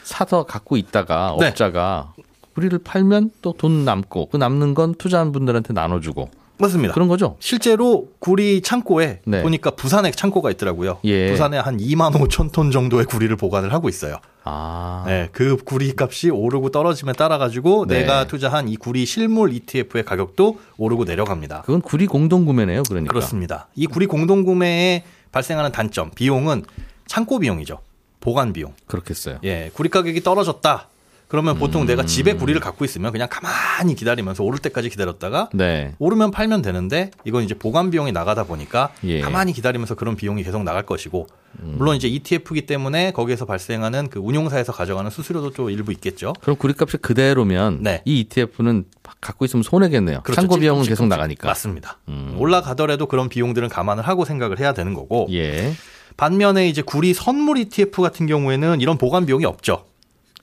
사서 0.03 0.43
갖고 0.43 0.77
있다가 0.77 1.35
네. 1.39 1.47
업자가 1.49 2.13
구리를 2.57 2.79
팔면 2.79 3.29
또 3.43 3.53
돈 3.53 3.85
남고 3.85 4.29
그 4.29 4.37
남는 4.37 4.73
건 4.73 4.95
투자한 4.95 5.31
분들한테 5.31 5.73
나눠주고 5.73 6.29
맞습니다. 6.57 6.91
그런 6.95 7.07
거죠. 7.07 7.35
실제로 7.39 8.09
구리 8.17 8.61
창고에 8.63 9.19
네. 9.25 9.43
보니까 9.43 9.71
부산에 9.71 10.09
창고가 10.09 10.49
있더라고요. 10.51 10.97
예. 11.03 11.29
부산에 11.29 11.59
한 11.59 11.77
2만 11.77 12.13
5천 12.13 12.51
톤 12.51 12.71
정도의 12.71 13.05
구리를 13.05 13.35
보관을 13.35 13.73
하고 13.73 13.89
있어요. 13.89 14.17
아, 14.43 15.03
네, 15.05 15.29
그 15.31 15.55
구리 15.57 15.93
값이 15.95 16.31
오르고 16.31 16.71
떨어짐에 16.71 17.13
따라 17.13 17.37
가지고 17.37 17.85
네. 17.85 17.99
내가 17.99 18.25
투자한 18.25 18.69
이 18.69 18.75
구리 18.75 19.05
실물 19.05 19.53
ETF의 19.53 20.03
가격도 20.03 20.59
오르고 20.77 21.03
내려갑니다. 21.05 21.61
그건 21.61 21.81
구리 21.81 22.07
공동 22.07 22.45
구매네요. 22.45 22.81
그러니까. 22.89 23.11
그렇습니다. 23.13 23.67
이 23.75 23.85
구리 23.85 24.07
공동 24.07 24.43
구매에 24.43 25.03
발생하는 25.31 25.71
단점, 25.71 26.09
비용은 26.15 26.63
창고 27.05 27.37
비용이죠. 27.37 27.79
보관 28.19 28.51
비용. 28.53 28.73
그렇겠어요. 28.87 29.37
예, 29.43 29.69
구리 29.75 29.89
가격이 29.89 30.23
떨어졌다. 30.23 30.87
그러면 31.27 31.57
보통 31.57 31.85
내가 31.85 32.03
음. 32.03 32.07
집에 32.07 32.33
구리를 32.33 32.59
갖고 32.61 32.85
있으면 32.85 33.11
그냥 33.11 33.27
가만히 33.29 33.95
기다리면서 33.95 34.43
오를 34.43 34.59
때까지 34.59 34.89
기다렸다가 34.89 35.49
네. 35.53 35.93
오르면 35.99 36.31
팔면 36.31 36.61
되는데 36.61 37.11
이건 37.25 37.43
이제 37.43 37.53
보관 37.53 37.91
비용이 37.91 38.11
나가다 38.13 38.45
보니까 38.45 38.91
예. 39.03 39.19
음. 39.19 39.21
가만히 39.21 39.51
기다리면서 39.51 39.95
그런 39.95 40.15
비용이 40.15 40.43
계속 40.43 40.63
나갈 40.63 40.83
것이고 40.83 41.27
물론 41.59 41.95
이제 41.95 42.07
ETF이기 42.07 42.65
때문에 42.65 43.11
거기에서 43.11 43.45
발생하는 43.45 44.09
그 44.09 44.19
운용사에서 44.19 44.71
가져가는 44.71 45.09
수수료도 45.09 45.51
좀 45.51 45.69
일부 45.69 45.91
있겠죠. 45.91 46.33
그럼 46.41 46.55
구리값이 46.55 46.97
그대로면 46.97 47.79
네. 47.81 48.01
이 48.05 48.19
ETF는 48.19 48.85
갖고 49.19 49.45
있으면 49.45 49.63
손해겠네요. 49.63 50.21
그렇죠. 50.21 50.41
창고 50.41 50.57
비용은 50.57 50.83
계속 50.83 51.07
나가니까. 51.07 51.47
맞습니다. 51.47 51.97
음. 52.09 52.35
올라가더라도 52.37 53.07
그런 53.07 53.27
비용들은 53.27 53.69
감안을 53.69 54.07
하고 54.07 54.23
생각을 54.23 54.59
해야 54.59 54.73
되는 54.73 54.93
거고 54.93 55.27
예. 55.31 55.73
반면에 56.15 56.67
이제 56.67 56.81
구리 56.81 57.13
선물 57.13 57.57
ETF 57.57 58.01
같은 58.01 58.27
경우에는 58.27 58.81
이런 58.81 58.97
보관 58.97 59.25
비용이 59.25 59.45
없죠. 59.45 59.86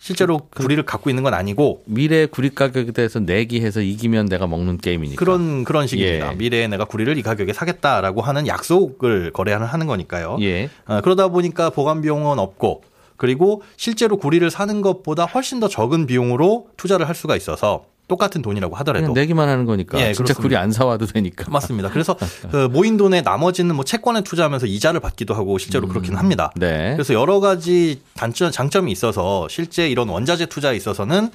실제로 0.05 0.39
구리를 0.51 0.83
갖고 0.85 1.09
있는 1.09 1.23
건 1.23 1.33
아니고 1.33 1.83
미래 1.87 2.27
구리 2.27 2.51
가격에 2.51 2.93
대해서 2.93 3.21
내기해서 3.21 3.81
이기면 3.81 4.27
내가 4.27 4.47
먹는 4.47 4.77
게임이니까. 4.77 5.19
그런 5.19 5.65
그런 5.65 5.87
식입니다. 5.87 6.33
예. 6.33 6.37
미래에 6.37 6.69
내가 6.69 6.85
구리를 6.85 7.17
이 7.17 7.23
가격에 7.23 7.55
사겠다라고 7.55 8.21
하는 8.21 8.47
약속을 8.47 9.31
거래하는 9.33 9.67
하는 9.67 9.87
거니까요. 9.87 10.37
예. 10.43 10.69
어, 10.85 11.01
그러다 11.01 11.29
보니까 11.29 11.71
보관 11.71 12.03
비용은 12.03 12.39
없고 12.39 12.83
그리고 13.17 13.63
실제로 13.79 14.19
구리를 14.19 14.51
사는 14.51 14.83
것보다 14.83 15.25
훨씬 15.25 15.59
더 15.59 15.69
적은 15.69 16.05
비용으로 16.05 16.69
투자를 16.77 17.09
할 17.09 17.15
수가 17.15 17.35
있어서 17.35 17.87
똑같은 18.07 18.43
돈이라고 18.43 18.77
하더라도 18.77 19.13
내기만 19.13 19.49
하는 19.49 19.65
거니까. 19.65 19.99
예, 20.01 20.13
진짜. 20.13 20.35
구리 20.35 20.57
안 20.57 20.71
사와도 20.71 21.07
되니까. 21.07 21.51
맞습니다. 21.51 21.89
그래서 21.91 22.17
그 22.51 22.69
모인 22.69 22.97
돈의 22.97 23.23
나머지는 23.23 23.75
뭐 23.75 23.85
채권에 23.85 24.23
투자하면서 24.23 24.67
이자를 24.67 25.01
받기도 25.01 25.35
하고 25.35 25.57
실제로 25.59 25.89
그렇긴 25.89 26.17
합니다. 26.17 26.53
네. 26.57 26.93
그래서 26.95 27.15
여러 27.15 27.41
가지 27.41 28.03
단점 28.15 28.51
장점이 28.51 28.93
있어서 28.93 29.49
실제 29.49 29.89
이런 29.89 30.09
원자재 30.09 30.47
투자에 30.47 30.77
있어서는 30.77 31.31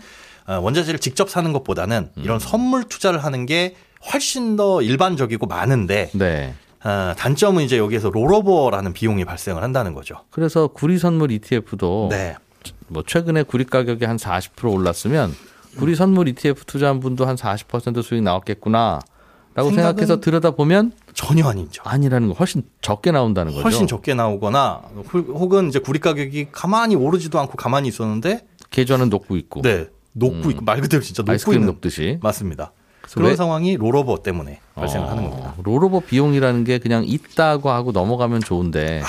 어, 0.48 0.60
원자재를 0.60 1.00
직접 1.00 1.30
사는 1.30 1.52
것보다는 1.52 2.10
음. 2.16 2.24
이런 2.24 2.40
선물 2.40 2.84
투자를 2.84 3.24
하는 3.24 3.46
게 3.46 3.76
훨씬 4.14 4.56
더 4.56 4.82
일반적이고 4.82 5.48
많은데 5.48 6.10
네. 6.14 6.54
어, 6.84 7.14
단점은 7.18 7.64
이제 7.64 7.78
여기에서 7.78 8.10
롤오버라는 8.10 8.94
비용이 8.94 9.26
발생을 9.26 9.64
한다는 9.64 9.94
거죠. 9.94 10.16
그래서 10.30 10.68
구리 10.68 10.98
선물 10.98 11.32
ETF도 11.32 12.08
네. 12.12 12.36
뭐 12.88 13.04
최근에 13.06 13.44
구리 13.44 13.66
가격이 13.66 14.06
한 14.06 14.18
40% 14.18 14.72
올랐으면 14.72 15.36
구리 15.78 15.96
선물 15.96 16.28
ETF 16.28 16.66
투자한 16.66 17.00
분도 17.00 17.26
한 17.26 17.36
40% 17.36 18.02
수익 18.04 18.22
나왔겠구나. 18.24 19.00
라고 19.56 19.72
생각해서 19.72 20.20
들여다 20.22 20.52
보면 20.52 20.94
전혀 21.14 21.46
아니죠. 21.48 21.82
아니라는 21.86 22.30
거 22.30 22.34
훨씬 22.36 22.64
적게 22.82 23.12
나온다는 23.12 23.52
거죠. 23.52 23.64
훨씬 23.64 23.88
적게 23.88 24.14
나오거나 24.14 24.82
혹- 25.14 25.28
혹은 25.30 25.68
이제 25.68 25.80
구리 25.80 26.00
가격이 26.00 26.48
가만히 26.52 26.96
오르지도 26.96 27.40
않고 27.40 27.58
가만히 27.58 27.90
있었는데 27.90 28.46
계좌는 28.70 29.10
녹고 29.10 29.36
있고 29.36 29.62
네 29.64 29.88
녹고 30.14 30.52
있고 30.52 30.62
말 30.64 30.80
그대로 30.80 31.02
진짜 31.04 31.24
녹고 31.24 31.52
음. 31.52 31.54
있는 31.56 31.68
녹듯이. 31.68 32.20
맞습니다. 32.22 32.72
그런 33.12 33.30
왜- 33.32 33.36
상황이 33.36 33.76
롤오버 33.76 34.22
때문에 34.22 34.62
발생을 34.76 35.08
어, 35.08 35.10
하는 35.10 35.30
겁니다. 35.30 35.56
롤오버 35.64 36.02
비용이라는 36.02 36.64
게 36.64 36.78
그냥 36.78 37.04
있다고 37.06 37.70
하고 37.72 37.92
넘어가면 37.92 38.42
좋은데 38.42 39.02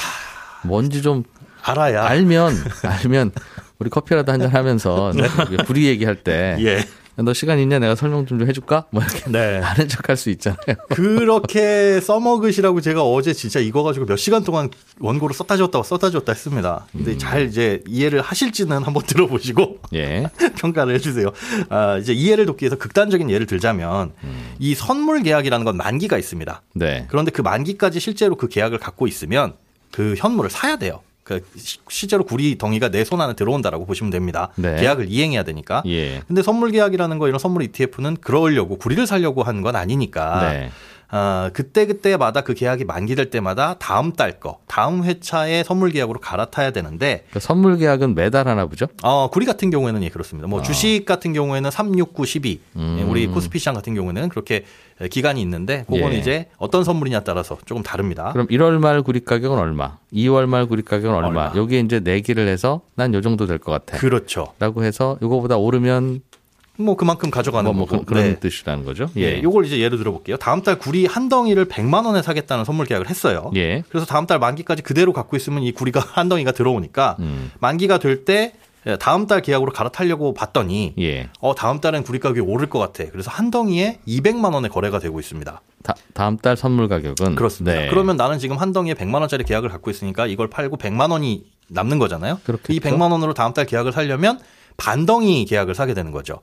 뭔지 0.65 1.03
좀 1.03 1.23
알아야 1.63 2.05
알면 2.07 2.55
알면 2.83 3.33
우리 3.81 3.89
커피라도 3.89 4.31
한잔 4.31 4.51
하면서 4.51 5.11
구리 5.67 5.87
얘기할 5.87 6.17
때너 6.17 6.61
예. 6.63 6.85
시간 7.35 7.59
있냐 7.59 7.79
내가 7.79 7.95
설명 7.95 8.27
좀 8.27 8.47
해줄까? 8.47 8.85
뭐 8.91 9.03
이렇게 9.03 9.31
네. 9.31 9.59
아는 9.65 9.89
척할 9.89 10.19
수 10.19 10.29
있잖아요. 10.31 10.77
그렇게 10.91 11.99
써먹으시라고 12.03 12.83
제가 12.83 13.03
어제 13.03 13.33
진짜 13.33 13.59
이거 13.59 13.83
가지고 13.83 14.05
몇 14.05 14.17
시간 14.17 14.45
동안 14.45 14.69
원고를 14.99 15.35
썼다 15.35 15.57
지웠다 15.57 15.83
썼다 15.83 16.11
지웠다 16.11 16.33
했습니다. 16.33 16.87
음. 16.95 17.05
근데 17.05 17.17
잘 17.17 17.47
이제 17.47 17.83
이해를 17.89 18.21
하실지는 18.21 18.83
한번 18.83 19.03
들어보시고 19.07 19.79
예. 19.95 20.29
평가를 20.61 20.95
해주세요. 20.97 21.33
아, 21.71 21.97
이제 21.97 22.13
이해를 22.13 22.45
돕기 22.45 22.65
위해서 22.65 22.77
극단적인 22.77 23.31
예를 23.31 23.47
들자면 23.47 24.13
음. 24.23 24.55
이 24.59 24.75
선물 24.75 25.23
계약이라는 25.23 25.65
건 25.65 25.79
만기가 25.79 26.19
있습니다. 26.19 26.63
네. 26.75 27.07
그런데 27.09 27.31
그 27.31 27.41
만기까지 27.41 27.99
실제로 27.99 28.37
그 28.37 28.47
계약을 28.47 28.79
갖고 28.79 29.07
있으면 29.07 29.55
그 29.91 30.15
현물을 30.19 30.51
사야 30.51 30.77
돼요. 30.77 31.01
그 31.39 31.59
시- 31.59 31.79
실제로 31.89 32.25
구리 32.25 32.59
덩이가 32.59 32.89
내 32.91 33.05
손 33.05 33.21
안에 33.21 33.35
들어온다라고 33.35 33.87
보시면 33.87 34.11
됩니다. 34.11 34.51
네. 34.57 34.77
계약을 34.77 35.07
이행해야 35.09 35.43
되니까. 35.45 35.83
예. 35.87 36.23
근데 36.27 36.43
선물 36.43 36.71
계약이라는 36.73 37.19
거 37.19 37.29
이런 37.29 37.39
선물 37.39 37.63
ETF는 37.63 38.17
그러려고 38.21 38.77
구리를 38.79 39.07
살려고 39.07 39.43
하는 39.43 39.63
건 39.63 39.77
아니니까. 39.77 40.51
네. 40.53 40.71
아, 41.13 41.51
그때 41.53 41.87
그때마다 41.87 42.43
그 42.43 42.55
계약이 42.55 42.85
만기될 42.85 43.31
때마다 43.31 43.75
다음 43.79 44.13
달 44.13 44.39
거, 44.39 44.61
다음 44.69 45.03
회차의 45.05 45.65
선물 45.65 45.91
계약으로 45.91 46.21
갈아타야 46.21 46.71
되는데 46.71 47.25
그 47.33 47.41
선물 47.41 47.77
계약은 47.79 48.15
매달 48.15 48.47
하나 48.47 48.67
보죠? 48.67 48.87
어, 49.03 49.29
구리 49.29 49.45
같은 49.45 49.71
경우에는 49.71 50.03
예, 50.05 50.09
그렇습니다. 50.09 50.47
아. 50.47 50.49
뭐 50.49 50.63
주식 50.63 51.05
같은 51.05 51.33
경우에는 51.33 51.71
3, 51.71 51.99
6, 51.99 52.15
9, 52.15 52.27
12. 52.27 52.61
음. 52.77 52.97
예, 53.01 53.03
우리 53.03 53.27
코스피 53.27 53.59
시장 53.59 53.75
같은 53.75 53.95
경우에는 53.95 54.29
그렇게 54.29 54.65
기간이 55.11 55.41
있는데 55.43 55.85
그건 55.91 56.13
예. 56.13 56.19
이제 56.19 56.47
어떤 56.59 56.85
선물이냐에 56.85 57.23
따라서 57.25 57.59
조금 57.65 57.83
다릅니다. 57.83 58.31
그럼 58.33 58.47
1월 58.49 58.79
말 58.79 59.03
구리 59.03 59.21
가격은 59.25 59.59
얼마? 59.59 59.97
2월 60.13 60.47
말 60.47 60.67
구리 60.67 60.83
가격은 60.83 61.15
얼마? 61.15 61.29
얼마. 61.29 61.53
여기에 61.57 61.81
이제 61.81 62.01
내기를 62.01 62.47
해서 62.47 62.83
난 62.95 63.13
요 63.15 63.21
정도 63.21 63.47
될 63.47 63.59
것 63.59 63.73
같아. 63.73 63.97
그렇죠. 63.99 64.53
라고 64.61 64.85
해서 64.85 65.19
요거보다 65.23 65.57
오르면 65.57 66.21
뭐 66.81 66.97
그만큼 66.97 67.31
가져가는 67.31 67.65
뭐, 67.71 67.81
뭐 67.81 67.87
거고. 67.87 68.05
그, 68.05 68.15
런 68.15 68.23
네. 68.25 68.41
뜻이라는 68.41 68.85
거죠. 68.85 69.07
예. 69.17 69.37
예. 69.39 69.43
요걸 69.43 69.65
이제 69.67 69.79
예를 69.79 69.99
들어 69.99 70.13
볼게요. 70.13 70.37
다음 70.37 70.63
달 70.63 70.79
구리 70.79 71.07
한 71.07 71.29
덩이를 71.29 71.67
100만 71.67 72.07
원에 72.07 72.23
사겠다는 72.23 72.65
선물 72.65 72.87
계약을 72.87 73.09
했어요. 73.11 73.51
예. 73.57 73.83
그래서 73.89 74.07
다음 74.07 74.27
달 74.27 74.39
만기까지 74.39 74.83
그대로 74.83 75.13
갖고 75.13 75.37
있으면 75.37 75.63
이 75.63 75.73
구리가 75.73 76.01
한 76.13 76.29
덩이가 76.29 76.53
들어오니까 76.53 77.17
음. 77.21 77.51
만기가 77.61 77.99
될 77.99 78.25
때 78.25 78.53
다음 78.99 79.27
달 79.27 79.43
계약으로 79.43 79.73
갈아타려고 79.73 80.33
봤더니 80.33 80.95
예. 80.99 81.29
어 81.41 81.55
다음 81.55 81.81
달엔 81.81 82.03
구리 82.03 82.19
가격이 82.19 82.41
오를 82.41 82.71
것 82.71 82.79
같아. 82.79 83.05
그래서 83.11 83.31
한 83.31 83.51
덩이에 83.51 83.99
200만 84.09 84.55
원에 84.55 84.69
거래가 84.69 84.99
되고 84.99 85.21
있습니다. 85.21 85.61
다, 85.83 85.95
다 86.15 86.29
음 86.29 86.39
달 86.39 86.57
선물 86.57 86.89
가격은 86.89 87.35
그렇습니다. 87.35 87.77
네. 87.79 87.89
그러면 87.91 88.17
나는 88.17 88.39
지금 88.39 88.57
한 88.57 88.73
덩이에 88.73 88.95
100만 88.95 89.21
원짜리 89.21 89.45
계약을 89.45 89.69
갖고 89.69 89.91
있으니까 89.91 90.27
이걸 90.27 90.49
팔고 90.49 90.79
100만 90.79 91.11
원이 91.11 91.45
남는 91.69 91.99
거잖아요. 91.99 92.39
그렇겠죠. 92.45 92.73
이 92.73 92.81
100만 92.81 93.13
원으로 93.13 93.35
다음 93.35 93.53
달 93.53 93.67
계약을 93.67 93.93
살려면 93.93 94.41
반덩이 94.79 95.45
계약을 95.45 95.75
사게 95.75 95.93
되는 95.95 96.11
거죠. 96.11 96.41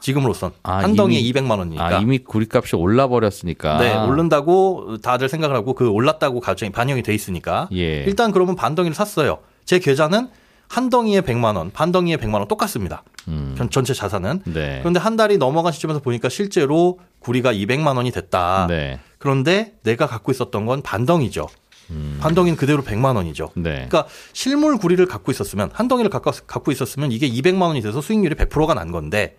지금으로선 0.00 0.52
아, 0.62 0.78
한 0.78 0.96
덩이에 0.96 1.18
이미- 1.18 1.32
200만 1.32 1.58
원이니까. 1.58 1.84
아, 1.86 1.98
이미 1.98 2.18
구리값이 2.18 2.76
올라 2.76 3.06
버렸으니까. 3.08 3.78
네, 3.78 3.94
오른다고 3.96 4.96
다들 5.02 5.28
생각을 5.28 5.54
하고 5.56 5.74
그 5.74 5.88
올랐다고 5.88 6.40
가정이 6.40 6.72
반영이 6.72 7.02
돼 7.02 7.14
있으니까 7.14 7.68
예. 7.72 8.02
일단 8.04 8.32
그러면 8.32 8.56
반 8.56 8.74
덩이를 8.74 8.94
샀어요. 8.94 9.38
제 9.64 9.78
계좌는 9.78 10.28
한 10.68 10.88
덩이에 10.88 11.20
100만 11.22 11.56
원, 11.56 11.70
반 11.72 11.90
덩이에 11.92 12.16
100만 12.16 12.34
원 12.34 12.46
똑같습니다. 12.48 13.02
음. 13.28 13.54
전- 13.58 13.70
전체 13.70 13.92
자산은. 13.92 14.42
네. 14.44 14.78
그런데 14.80 15.00
한 15.00 15.16
달이 15.16 15.36
넘어간 15.38 15.72
시점에서 15.72 16.00
보니까 16.00 16.28
실제로 16.28 16.98
구리가 17.18 17.52
200만 17.52 17.96
원이 17.96 18.12
됐다. 18.12 18.66
네. 18.68 19.00
그런데 19.18 19.74
내가 19.82 20.06
갖고 20.06 20.30
있었던 20.32 20.64
건 20.66 20.82
반덩이죠. 20.82 21.48
반덩이는 22.20 22.56
그대로 22.56 22.84
100만 22.84 23.16
원이죠. 23.16 23.50
네. 23.56 23.72
그러니까 23.88 24.06
실물 24.32 24.78
구리를 24.78 25.04
갖고 25.06 25.32
있었으면 25.32 25.70
한 25.72 25.88
덩이를 25.88 26.08
갖고, 26.08 26.30
갖고 26.46 26.70
있었으면 26.70 27.10
이게 27.10 27.28
200만 27.28 27.62
원이 27.62 27.80
돼서 27.82 28.00
수익률이 28.00 28.36
100%가 28.36 28.74
난 28.74 28.92
건데 28.92 29.36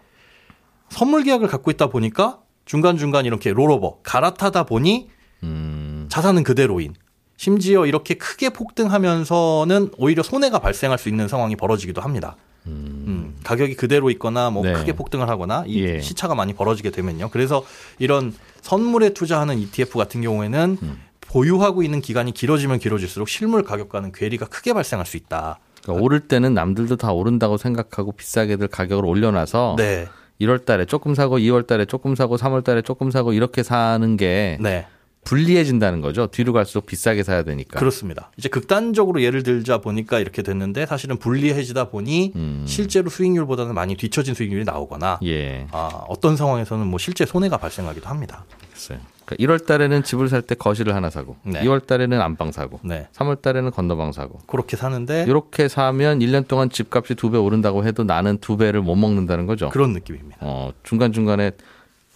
선물 0.92 1.24
계약을 1.24 1.48
갖고 1.48 1.72
있다 1.72 1.88
보니까 1.88 2.40
중간중간 2.66 3.26
이렇게 3.26 3.52
롤오버 3.52 4.00
갈아타다 4.04 4.64
보니 4.66 5.10
음. 5.44 6.08
자산은 6.10 6.44
그대로인 6.44 6.94
심지어 7.38 7.86
이렇게 7.88 8.14
크게 8.14 8.50
폭등하면서는 8.50 9.92
오히려 9.98 10.22
손해가 10.22 10.60
발생할 10.60 11.00
수 11.00 11.10
있는 11.10 11.28
상황이 11.28 11.56
벌어지기도 11.56 12.02
합니다. 12.02 12.36
음, 12.68 13.36
가격이 13.44 13.76
그대로 13.76 14.12
있거나 14.12 14.52
뭐 14.52 14.64
네. 14.64 14.74
크게 14.74 14.94
폭등을 14.94 15.28
하거나 15.28 15.64
이 15.66 15.82
예. 15.82 16.02
시차가 16.02 16.36
많이 16.36 16.54
벌어지게 16.54 16.92
되면요. 16.92 17.30
그래서 17.30 17.66
이런 17.98 18.36
선물에 18.62 19.16
투자하는 19.16 19.58
ETF 19.58 19.98
같은 19.98 20.22
경우에는 20.22 20.78
음. 20.84 21.02
보유하고 21.22 21.82
있는 21.82 22.02
기간이 22.02 22.34
길어지면 22.34 22.78
길어질수록 22.78 23.28
실물 23.28 23.64
가격과는 23.64 24.12
괴리가 24.12 24.46
크게 24.46 24.74
발생할 24.74 25.08
수 25.08 25.18
있다. 25.18 25.58
그러니까 25.82 26.04
오를 26.04 26.20
때는 26.20 26.54
남들도 26.54 26.98
다 26.98 27.12
오른다고 27.12 27.58
생각하고 27.58 28.12
비싸게들 28.12 28.68
가격을 28.68 29.04
올려놔서 29.06 29.76
네, 29.80 30.08
1월 30.42 30.66
달에 30.66 30.86
조금 30.86 31.16
사고 31.16 31.38
2월 31.38 31.68
달에 31.68 31.86
조금 31.86 32.16
사고 32.16 32.36
3월 32.36 32.64
달에 32.64 32.82
조금 32.82 33.12
사고 33.12 33.34
이렇게 33.34 33.64
사는 33.64 34.18
게 34.18 34.58
네. 34.60 34.86
불리해진다는 35.24 36.02
거죠. 36.02 36.28
뒤로 36.28 36.52
갈수록 36.54 36.86
비싸게 36.86 37.24
사야 37.24 37.44
되니까. 37.44 37.80
그렇습니다. 37.80 38.32
이제 38.38 38.50
극단적으로 38.50 39.22
예를 39.22 39.44
들자 39.44 39.78
보니까 39.80 40.20
이렇게 40.20 40.42
됐는데 40.42 40.86
사실은 40.86 41.18
불리해지다 41.18 41.90
보니 41.90 42.34
음. 42.36 42.64
실제로 42.68 43.10
수익률보다는 43.10 43.74
많이 43.76 43.96
뒤처진 43.96 44.34
수익률이 44.34 44.66
나오거나 44.66 45.20
예. 45.24 45.68
아, 45.72 45.88
어떤 46.08 46.36
상황에서는 46.36 46.86
뭐 46.88 46.98
실제 47.00 47.26
손해가 47.26 47.58
발생하기도 47.58 48.08
합니다. 48.10 48.46
글쎄요. 48.72 49.00
그러니까 49.26 49.54
1월 49.54 49.66
달에는 49.66 50.04
집을 50.04 50.28
살 50.28 50.42
때 50.42 50.56
거실을 50.56 50.96
하나 50.96 51.10
사고 51.10 51.38
네. 51.44 51.62
2월 51.62 51.86
달에는 51.86 52.20
안방 52.20 52.52
사고 52.52 52.80
네. 52.84 53.08
3월 53.14 53.42
달에는 53.42 53.70
건너방 53.72 54.12
사고 54.12 54.40
그렇게 54.48 54.76
사는데 54.76 55.26
이렇게 55.28 55.68
사면 55.68 56.20
1년 56.20 56.48
동안 56.48 56.70
집값이 56.70 57.16
두 57.16 57.30
배 57.30 57.38
오른다고 57.38 57.86
해도 57.86 58.04
나는 58.04 58.40
두 58.40 58.58
배를 58.58 58.82
못 58.82 58.96
먹는다는 58.96 59.46
거죠. 59.46 59.70
그런 59.70 59.94
느낌입니다. 59.94 60.38
어, 60.42 60.72
중간 60.84 61.14
중간에 61.14 61.52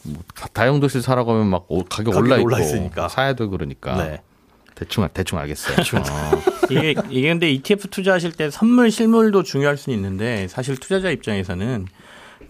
뭐 0.06 0.22
다- 0.36 0.48
다용도실 0.54 1.02
사라고 1.02 1.32
하면 1.34 1.48
막 1.48 1.66
오- 1.68 1.84
가격 1.84 2.16
올라 2.16 2.36
있고 2.38 2.46
올라 2.46 2.60
있으니까. 2.60 3.08
사야 3.10 3.34
되고 3.34 3.50
그러니까 3.50 3.96
네. 4.04 4.22
대충 4.76 5.08
대충 5.14 5.40
알겠어요. 5.40 5.78
어. 5.78 6.42
이게 6.70 6.96
이게 7.10 7.30
근데 7.30 7.50
ETF 7.52 7.88
투자하실 7.90 8.34
때 8.34 8.50
선물 8.50 8.92
실물도 8.92 9.44
중요할 9.44 9.78
수는 9.78 9.98
있는데 9.98 10.48
사실 10.48 10.76
투자자 10.78 11.10
입장에서는 11.10 11.86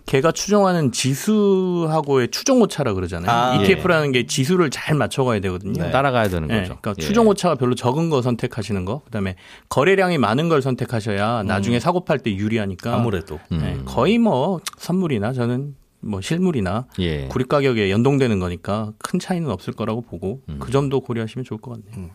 걔가 0.08 0.32
추정하는 0.32 0.92
지수하고의 0.92 2.30
추정 2.30 2.62
오차라 2.62 2.94
그러잖아요. 2.94 3.30
아, 3.32 3.56
ETF라는 3.56 4.12
게 4.12 4.26
지수를 4.28 4.70
잘 4.70 4.96
맞춰가야 4.96 5.40
되거든요. 5.42 5.84
네. 5.84 5.92
따라가야 5.92 6.28
되는 6.30 6.48
네, 6.48 6.62
거죠. 6.62 6.78
그러니까 6.82 6.94
예. 7.00 7.06
추정 7.06 7.28
오차가 7.28 7.56
별로 7.56 7.74
적은 7.76 8.10
거 8.12 8.22
선택하시는 8.22 8.86
거, 8.86 9.02
그다음에 9.06 9.36
거래량이 9.70 10.18
많은 10.20 10.48
걸 10.50 10.62
선택하셔야 10.62 11.44
나중에 11.44 11.80
사고 11.80 12.06
팔 12.06 12.20
때 12.20 12.32
유리하니까. 12.36 12.94
아무래도 12.96 13.40
네, 13.50 13.80
거의 13.86 14.18
뭐 14.20 14.60
선물이나 14.78 15.34
저는 15.34 15.76
뭐 16.06 16.22
실물이나 16.22 16.86
예. 17.00 17.28
구리 17.28 17.46
가격에 17.46 17.90
연동되는 17.92 18.40
거니까 18.40 18.94
큰 19.00 19.20
차이는 19.20 19.50
없을 19.50 19.74
거라고 19.74 20.02
보고 20.02 20.42
음. 20.50 20.58
그 20.60 20.72
점도 20.72 21.02
고려하시면 21.02 21.44
좋을 21.46 21.60
것 21.60 21.72
같네요. 21.72 22.10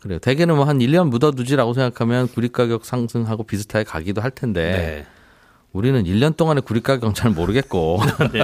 그래요. 0.00 0.18
대개는 0.18 0.54
뭐 0.56 0.64
한 0.66 0.78
1년 0.78 1.08
묻어두지라고 1.10 1.74
생각하면 1.74 2.28
구리 2.28 2.48
가격 2.48 2.84
상승하고 2.84 3.44
비슷하게 3.44 3.84
가기도 3.84 4.20
할 4.22 4.30
텐데 4.30 4.72
네. 4.72 5.06
우리는 5.72 6.02
1년 6.04 6.36
동안의 6.36 6.62
구리 6.62 6.80
가격은 6.80 7.12
잘 7.14 7.30
모르겠고 7.30 8.00
네. 8.32 8.40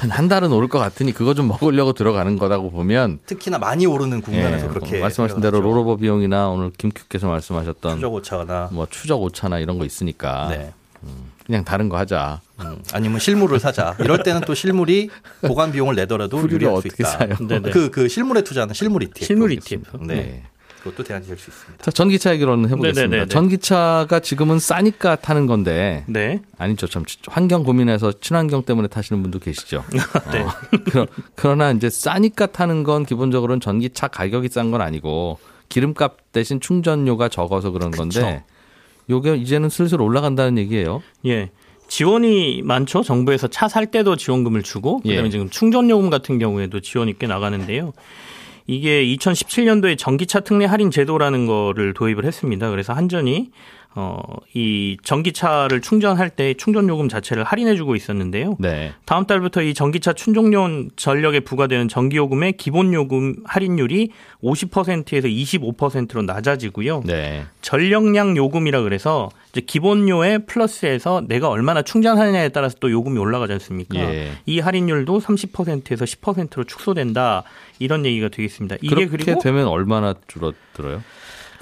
한, 0.00 0.10
한 0.10 0.28
달은 0.28 0.50
오를 0.52 0.68
것 0.68 0.78
같으니 0.78 1.12
그거 1.12 1.34
좀 1.34 1.48
먹으려고 1.48 1.92
들어가는 1.92 2.38
거다고 2.38 2.70
보면 2.70 3.18
특히나 3.26 3.58
많이 3.58 3.84
오르는 3.84 4.22
국면에서 4.22 4.64
예, 4.64 4.68
그렇게 4.70 5.00
말씀하신 5.00 5.40
대로. 5.42 5.60
롤오버 5.60 5.96
비용이나 5.96 6.48
오늘 6.48 6.70
김큐께서 6.70 7.28
말씀하셨던 7.28 7.96
추적 7.96 8.14
오차나 8.14 8.70
뭐 8.72 8.86
추적 8.88 9.20
오차나 9.22 9.58
이런 9.58 9.78
거 9.78 9.84
있으니까 9.84 10.48
네. 10.48 10.72
그냥 11.46 11.64
다른 11.64 11.88
거 11.88 11.96
하자. 11.98 12.40
음, 12.60 12.78
아니면 12.92 13.18
실물을 13.18 13.58
사자. 13.60 13.96
이럴 13.98 14.22
때는 14.22 14.42
또 14.42 14.54
실물이 14.54 15.10
보관 15.42 15.72
비용을 15.72 15.94
내더라도 15.96 16.48
유리할 16.48 16.80
수 16.80 16.88
있다. 16.88 17.36
네네. 17.46 17.70
그, 17.70 17.90
그 17.90 18.08
실물에 18.08 18.42
투자하는 18.42 18.74
실물 18.74 19.02
ETF. 19.02 19.24
실물 19.24 19.52
ETF. 19.52 19.98
네. 20.00 20.14
네. 20.14 20.42
그것도 20.82 21.04
대안이 21.04 21.24
될 21.26 21.38
수 21.38 21.48
있습니다. 21.50 21.84
자, 21.84 21.90
전기차 21.92 22.32
얘기로는 22.34 22.68
해보겠습니다. 22.70 23.02
네네네네. 23.02 23.28
전기차가 23.28 24.18
지금은 24.18 24.58
싸니까 24.58 25.14
타는 25.14 25.46
건데 25.46 26.02
네. 26.08 26.40
아니죠. 26.58 26.88
참 26.88 27.04
환경 27.28 27.62
고민해서 27.62 28.12
친환경 28.20 28.64
때문에 28.64 28.88
타시는 28.88 29.22
분도 29.22 29.38
계시죠. 29.38 29.84
네. 30.32 30.40
어, 30.40 30.50
그러, 30.90 31.06
그러나 31.36 31.70
이제 31.70 31.88
싸니까 31.88 32.46
타는 32.46 32.82
건 32.82 33.06
기본적으로는 33.06 33.60
전기차 33.60 34.08
가격이 34.08 34.48
싼 34.48 34.72
건 34.72 34.80
아니고 34.80 35.38
기름값 35.68 36.32
대신 36.32 36.58
충전료가 36.60 37.28
적어서 37.28 37.70
그런 37.70 37.92
건데 37.92 38.42
요게 39.12 39.36
이제는 39.36 39.68
슬슬 39.68 40.00
올라간다는 40.00 40.58
얘기예요. 40.58 41.02
예. 41.26 41.50
지원이 41.88 42.62
많죠. 42.64 43.02
정부에서 43.02 43.48
차 43.48 43.68
살 43.68 43.86
때도 43.90 44.16
지원금을 44.16 44.62
주고 44.62 45.00
그다음에 45.00 45.26
예. 45.26 45.30
지금 45.30 45.50
충전 45.50 45.90
요금 45.90 46.08
같은 46.10 46.38
경우에도 46.38 46.80
지원이 46.80 47.18
꽤 47.18 47.26
나가는데요. 47.26 47.92
이게 48.66 49.04
2017년도에 49.04 49.98
전기차 49.98 50.40
특례 50.40 50.64
할인 50.64 50.90
제도라는 50.90 51.46
거를 51.46 51.92
도입을 51.94 52.24
했습니다. 52.24 52.70
그래서 52.70 52.92
한전이 52.92 53.50
어, 53.94 54.20
이 54.54 54.96
전기차를 55.02 55.82
충전할 55.82 56.30
때 56.30 56.54
충전 56.54 56.88
요금 56.88 57.08
자체를 57.08 57.44
할인해 57.44 57.76
주고 57.76 57.94
있었는데요. 57.94 58.56
네. 58.58 58.92
다음 59.04 59.26
달부터 59.26 59.62
이 59.62 59.74
전기차 59.74 60.14
충전용 60.14 60.88
전력에 60.96 61.40
부과되는 61.40 61.88
전기 61.88 62.16
요금의 62.16 62.54
기본 62.56 62.94
요금 62.94 63.36
할인율이 63.44 64.10
50%에서 64.42 65.28
25%로 65.28 66.22
낮아지고요. 66.22 67.02
네. 67.04 67.44
전력량 67.60 68.36
요금이라 68.36 68.82
그래서 68.82 69.30
이제 69.50 69.60
기본료에 69.60 70.38
플러스해서 70.38 71.22
내가 71.28 71.50
얼마나 71.50 71.82
충전하느냐에 71.82 72.48
따라서 72.48 72.76
또 72.80 72.90
요금이 72.90 73.18
올라가지 73.18 73.52
않습니까? 73.54 73.98
예. 73.98 74.32
이 74.46 74.60
할인율도 74.60 75.20
30%에서 75.20 76.06
10%로 76.06 76.64
축소된다 76.64 77.42
이런 77.78 78.06
얘기가 78.06 78.28
되겠습니다. 78.28 78.76
이게 78.80 78.94
그렇게 79.06 79.24
그리고 79.24 79.40
되면 79.40 79.66
얼마나 79.66 80.14
줄어들어요? 80.28 81.02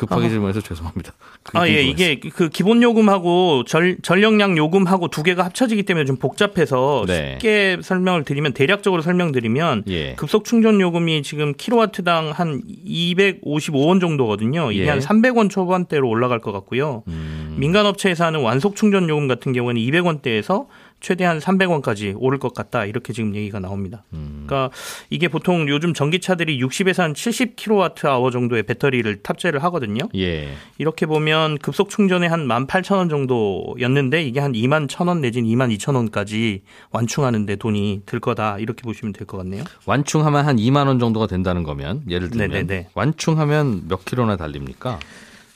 급하게 0.01 0.27
아. 0.27 0.29
질문해서 0.31 0.61
죄송합니다. 0.63 1.13
아, 1.53 1.69
예, 1.69 1.83
궁금했어요. 1.83 2.13
이게 2.13 2.31
그 2.31 2.49
기본 2.49 2.83
요금하고 2.83 3.65
전, 3.67 3.99
전력량 4.03 4.57
요금하고 4.57 5.09
두 5.09 5.23
개가 5.23 5.45
합쳐지기 5.45 5.83
때문에 5.83 6.07
좀 6.07 6.17
복잡해서 6.17 7.05
네. 7.07 7.33
쉽게 7.33 7.79
설명을 7.83 8.25
드리면 8.25 8.55
대략적으로 8.55 9.03
설명드리면 9.03 9.85
예. 9.89 10.15
급속 10.15 10.47
충전 10.47 10.81
요금이 10.81 11.23
지금 11.23 11.53
킬로와트당 11.55 12.31
한 12.35 12.63
255원 12.87 14.01
정도거든요. 14.01 14.73
이게 14.73 14.85
예. 14.85 14.89
한 14.89 15.01
300원 15.01 15.51
초반대로 15.51 16.09
올라갈 16.09 16.41
것 16.41 16.53
같고요. 16.53 17.03
음. 17.09 17.57
민간 17.59 17.85
업체에서 17.85 18.25
하는 18.25 18.41
완속 18.41 18.77
충전 18.77 19.09
요금 19.09 19.29
같은 19.29 19.53
경우에는 19.53 19.81
200원대에서 19.83 20.67
최대한 21.01 21.39
300원까지 21.39 22.15
오를 22.19 22.39
것 22.39 22.55
같다. 22.55 22.85
이렇게 22.85 23.13
지금 23.13 23.35
얘기가 23.35 23.59
나옵니다. 23.59 24.05
음. 24.13 24.45
그러니까 24.47 24.75
이게 25.09 25.29
보통 25.29 25.69
요즘 25.69 25.95
전기차들이 25.95 26.61
60에서 26.63 26.99
한 26.99 27.13
70kWh 27.15 28.31
정도의 28.33 28.63
배터리를 28.65 29.23
탑재를 29.23 29.63
하거든요. 29.65 30.03
예. 30.15 30.49
이렇게 30.79 31.07
보면 31.07 31.59
급속 31.59 31.89
충전에 31.91 32.27
한 32.27 32.47
18,000원 32.47 33.09
정도였는데 33.11 34.23
이게 34.23 34.41
한 34.41 34.53
2만 34.53 34.89
1,000원 34.89 35.21
내지는 35.21 35.49
2만 35.49 35.77
2,000원까지 35.79 36.61
완충하는데 36.91 37.57
돈이 37.57 38.03
들 38.07 38.21
거다. 38.21 38.59
이렇게 38.59 38.83
보시면 38.83 39.13
될 39.13 39.27
것 39.27 39.37
같네요. 39.39 39.65
완충하면 39.87 40.45
한 40.47 40.57
2만 40.57 40.87
원 40.87 40.99
정도가 40.99 41.27
된다는 41.27 41.63
거면 41.63 42.03
예를 42.09 42.31
들면 42.31 42.51
네네네. 42.51 42.89
완충하면 42.95 43.89
몇 43.89 44.05
킬로나 44.05 44.37
달립니까? 44.37 44.99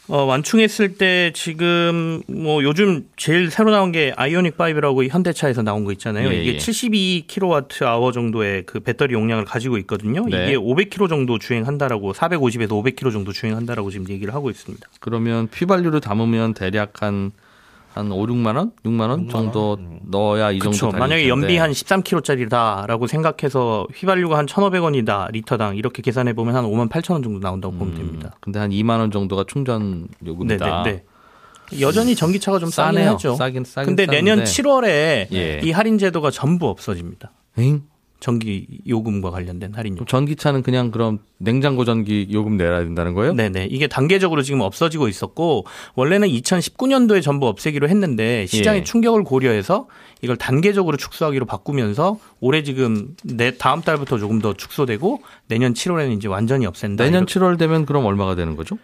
어, 0.07 0.25
완충했을 0.25 0.97
때 0.99 1.33
지금 1.35 2.23
뭐 2.27 2.63
요즘 2.63 3.09
제일 3.17 3.51
새로 3.51 3.71
나온 3.71 3.91
게 3.91 4.13
아이오닉 4.17 4.59
5라고 4.59 5.09
현대차에서 5.09 5.63
나온 5.63 5.85
거 5.85 5.93
있잖아요. 5.93 6.29
예, 6.29 6.35
예. 6.35 6.43
이게 6.43 6.59
72kWh 6.59 8.13
정도의 8.13 8.65
그 8.67 8.81
배터리 8.81 9.15
용량을 9.15 9.47
가지고 9.47 9.79
있거든요. 9.79 10.27
네. 10.27 10.45
이게 10.45 10.57
500km 10.57 11.09
정도 11.09 11.39
주행한다라고 11.39 12.13
450에서 12.13 12.71
500km 12.71 13.13
정도 13.13 13.33
주행한다라고 13.33 13.91
지금 13.91 14.09
얘기를 14.11 14.35
하고 14.35 14.51
있습니다. 14.51 14.87
그러면 15.01 15.49
휘발유를 15.55 16.01
담으면 16.01 16.53
대략 16.53 17.03
한, 17.03 17.33
한 17.95 18.11
5, 18.11 18.27
6만 18.27 18.57
원? 18.57 18.73
6만 18.85 19.09
원 19.09 19.27
6만 19.27 19.31
정도 19.31 19.69
원? 19.71 20.01
넣어야 20.11 20.51
이 20.51 20.59
그렇죠. 20.59 20.77
정도 20.79 20.99
달릴 20.99 21.01
만약에. 21.09 21.29
연비 21.29 21.57
한 21.57 21.71
13km짜리다라고 21.71 23.07
생각해서 23.07 23.87
휘발유가 23.95 24.37
한 24.37 24.47
1,500원이다 24.47 25.31
리터당 25.31 25.77
이렇게 25.77 26.03
계산해 26.03 26.33
보면 26.33 26.57
한 26.57 26.65
5만 26.65 26.89
8천 26.89 27.13
원 27.13 27.23
정도 27.23 27.39
나온다고 27.39 27.75
보면 27.75 27.95
됩니다. 27.95 28.33
근데 28.41 28.59
한 28.59 28.71
2만 28.71 28.99
원 28.99 29.11
정도가 29.13 29.45
충전 29.47 30.09
네, 30.19 30.31
요금이다. 30.31 30.83
네, 30.83 30.91
네. 31.71 31.81
여전히 31.81 32.15
전기차가 32.17 32.59
좀 32.59 32.69
싸네요. 32.69 33.13
하죠. 33.13 33.37
싸긴 33.37 33.65
싸긴 33.65 33.95
근데 33.97 34.07
내년 34.07 34.45
싼데. 34.45 34.51
7월에 34.63 35.33
예. 35.33 35.61
이 35.63 35.71
할인 35.71 35.97
제도가 35.99 36.31
전부 36.31 36.67
없어집니다. 36.69 37.31
에잉? 37.57 37.83
전기 38.25 38.67
요금과 38.89 39.31
관련된 39.31 39.75
할인요. 39.75 39.97
그럼 39.97 40.07
전기차는 40.07 40.63
그냥 40.63 40.91
그럼 40.91 41.19
냉장고 41.37 41.85
전기 41.85 42.27
요금 42.33 42.57
내야 42.57 42.79
된다는 42.79 43.13
거예요? 43.13 43.35
네네. 43.35 43.67
이게 43.71 43.87
단계적으로 43.87 44.41
지금 44.41 44.63
없어지고 44.63 45.09
있었고, 45.09 45.67
원래는 45.95 46.29
2019년도에 46.29 47.21
전부 47.21 47.49
없애기로 47.49 47.87
했는데, 47.87 48.47
시장의 48.47 48.81
예. 48.81 48.85
충격을 48.85 49.25
고려해서 49.25 49.89
이걸 50.23 50.39
단계적으로 50.39 50.97
축소하기로 50.97 51.45
바꾸면서, 51.45 52.19
올해 52.41 52.63
지금 52.63 53.15
내 53.25 53.59
다음 53.59 53.83
달부터 53.83 54.17
조금 54.17 54.39
더 54.39 54.55
축소되고, 54.55 55.21
내년 55.49 55.75
7월에는 55.75 56.17
이제 56.17 56.27
완전히 56.27 56.65
없앤다. 56.65 57.05
내년 57.05 57.25
이렇게. 57.25 57.39
7월 57.39 57.59
되면 57.59 57.85
그럼 57.85 58.07
얼마가 58.07 58.37
되는 58.37 58.57
거죠? 58.57 58.79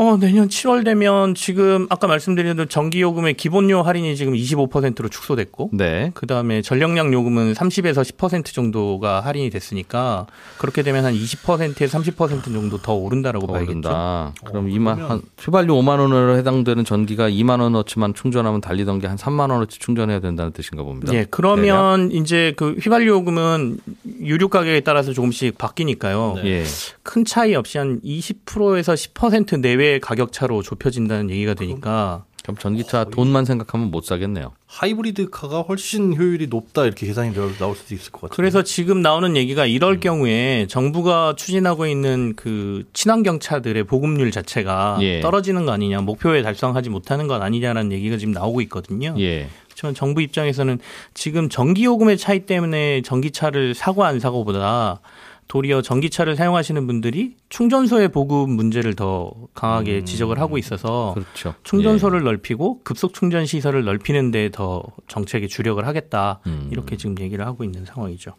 어, 0.00 0.16
내년 0.16 0.46
7월 0.46 0.84
되면 0.84 1.34
지금 1.34 1.88
아까 1.90 2.06
말씀드린 2.06 2.54
대로 2.54 2.68
전기 2.68 3.00
요금의 3.00 3.34
기본료 3.34 3.82
할인이 3.82 4.14
지금 4.14 4.32
25%로 4.34 5.08
축소됐고, 5.08 5.70
네. 5.72 6.12
그 6.14 6.24
다음에 6.28 6.62
전력량 6.62 7.12
요금은 7.12 7.52
30에서 7.54 8.02
10% 8.04 8.54
정도가 8.54 9.18
할인이 9.18 9.50
됐으니까 9.50 10.28
그렇게 10.58 10.84
되면 10.84 11.04
한 11.04 11.14
20%에서 11.14 11.98
30% 11.98 12.44
정도 12.44 12.78
더 12.78 12.94
오른다라고 12.94 13.48
봐야겠죠. 13.48 13.70
오른다. 13.72 14.32
그럼 14.44 14.70
이만한 14.70 15.20
휘발유 15.36 15.74
5만 15.74 15.98
원으로 15.98 16.36
해당되는 16.36 16.84
전기가 16.84 17.28
2만 17.28 17.60
원어치만 17.60 18.14
충전하면 18.14 18.60
달리던 18.60 19.00
게 19.00 19.08
한 19.08 19.16
3만 19.16 19.50
원어치 19.50 19.78
충전해야 19.80 20.20
된다는 20.20 20.52
뜻인가 20.52 20.84
봅니다. 20.84 21.12
예, 21.14 21.26
그러면 21.30 22.12
이제 22.12 22.52
그 22.56 22.76
휘발유 22.80 23.08
요금은 23.08 23.78
유류 24.20 24.48
가격에 24.48 24.80
따라서 24.80 25.12
조금씩 25.14 25.56
바뀌니까요. 25.58 26.36
예. 26.44 26.62
큰 27.02 27.24
차이 27.24 27.54
없이 27.54 27.78
한 27.78 28.00
20%에서 28.02 28.92
10% 28.92 29.60
내외 29.60 29.87
의 29.88 30.00
가격 30.00 30.32
차로 30.32 30.62
좁혀진다는 30.62 31.30
얘기가 31.30 31.54
되니까 31.54 32.24
그럼 32.48 32.56
전기차 32.56 33.04
돈만 33.04 33.44
생각하면 33.44 33.90
못 33.90 34.04
사겠네요. 34.04 34.52
하이브리드카가 34.66 35.60
훨씬 35.62 36.16
효율이 36.16 36.46
높다 36.46 36.84
이렇게 36.84 37.06
계산이 37.06 37.34
나올 37.58 37.76
수도 37.76 37.94
있을 37.94 38.10
것 38.10 38.22
같아요. 38.22 38.36
그래서 38.36 38.62
지금 38.62 39.02
나오는 39.02 39.36
얘기가 39.36 39.66
이럴 39.66 39.94
음. 39.94 40.00
경우에 40.00 40.66
정부가 40.66 41.34
추진하고 41.36 41.86
있는 41.86 42.34
그 42.36 42.84
친환경 42.94 43.38
차들의 43.38 43.84
보급률 43.84 44.30
자체가 44.30 44.98
예. 45.02 45.20
떨어지는 45.20 45.66
거 45.66 45.72
아니냐, 45.72 46.00
목표에 46.00 46.40
달성하지 46.40 46.88
못하는 46.88 47.26
건 47.26 47.42
아니냐라는 47.42 47.92
얘기가 47.92 48.16
지금 48.16 48.32
나오고 48.32 48.62
있거든요. 48.62 49.14
예. 49.18 49.48
저 49.74 49.92
정부 49.92 50.22
입장에서는 50.22 50.78
지금 51.14 51.50
전기 51.50 51.84
요금의 51.84 52.16
차이 52.16 52.46
때문에 52.46 53.02
전기차를 53.02 53.74
사고 53.74 54.04
안 54.04 54.20
사고보다 54.20 55.00
도리어 55.48 55.80
전기차를 55.82 56.36
사용하시는 56.36 56.86
분들이 56.86 57.36
충전소의 57.48 58.08
보급 58.08 58.50
문제를 58.50 58.94
더 58.94 59.32
강하게 59.54 60.04
지적을 60.04 60.38
하고 60.38 60.58
있어서 60.58 61.12
그렇죠. 61.14 61.54
충전소를 61.64 62.22
넓히고 62.22 62.82
급속 62.84 63.14
충전 63.14 63.46
시설을 63.46 63.84
넓히는 63.84 64.30
데 64.30 64.50
더 64.52 64.82
정책에 65.08 65.46
주력을 65.46 65.84
하겠다 65.86 66.40
음. 66.46 66.68
이렇게 66.70 66.96
지금 66.96 67.18
얘기를 67.20 67.44
하고 67.46 67.64
있는 67.64 67.84
상황이죠. 67.84 68.32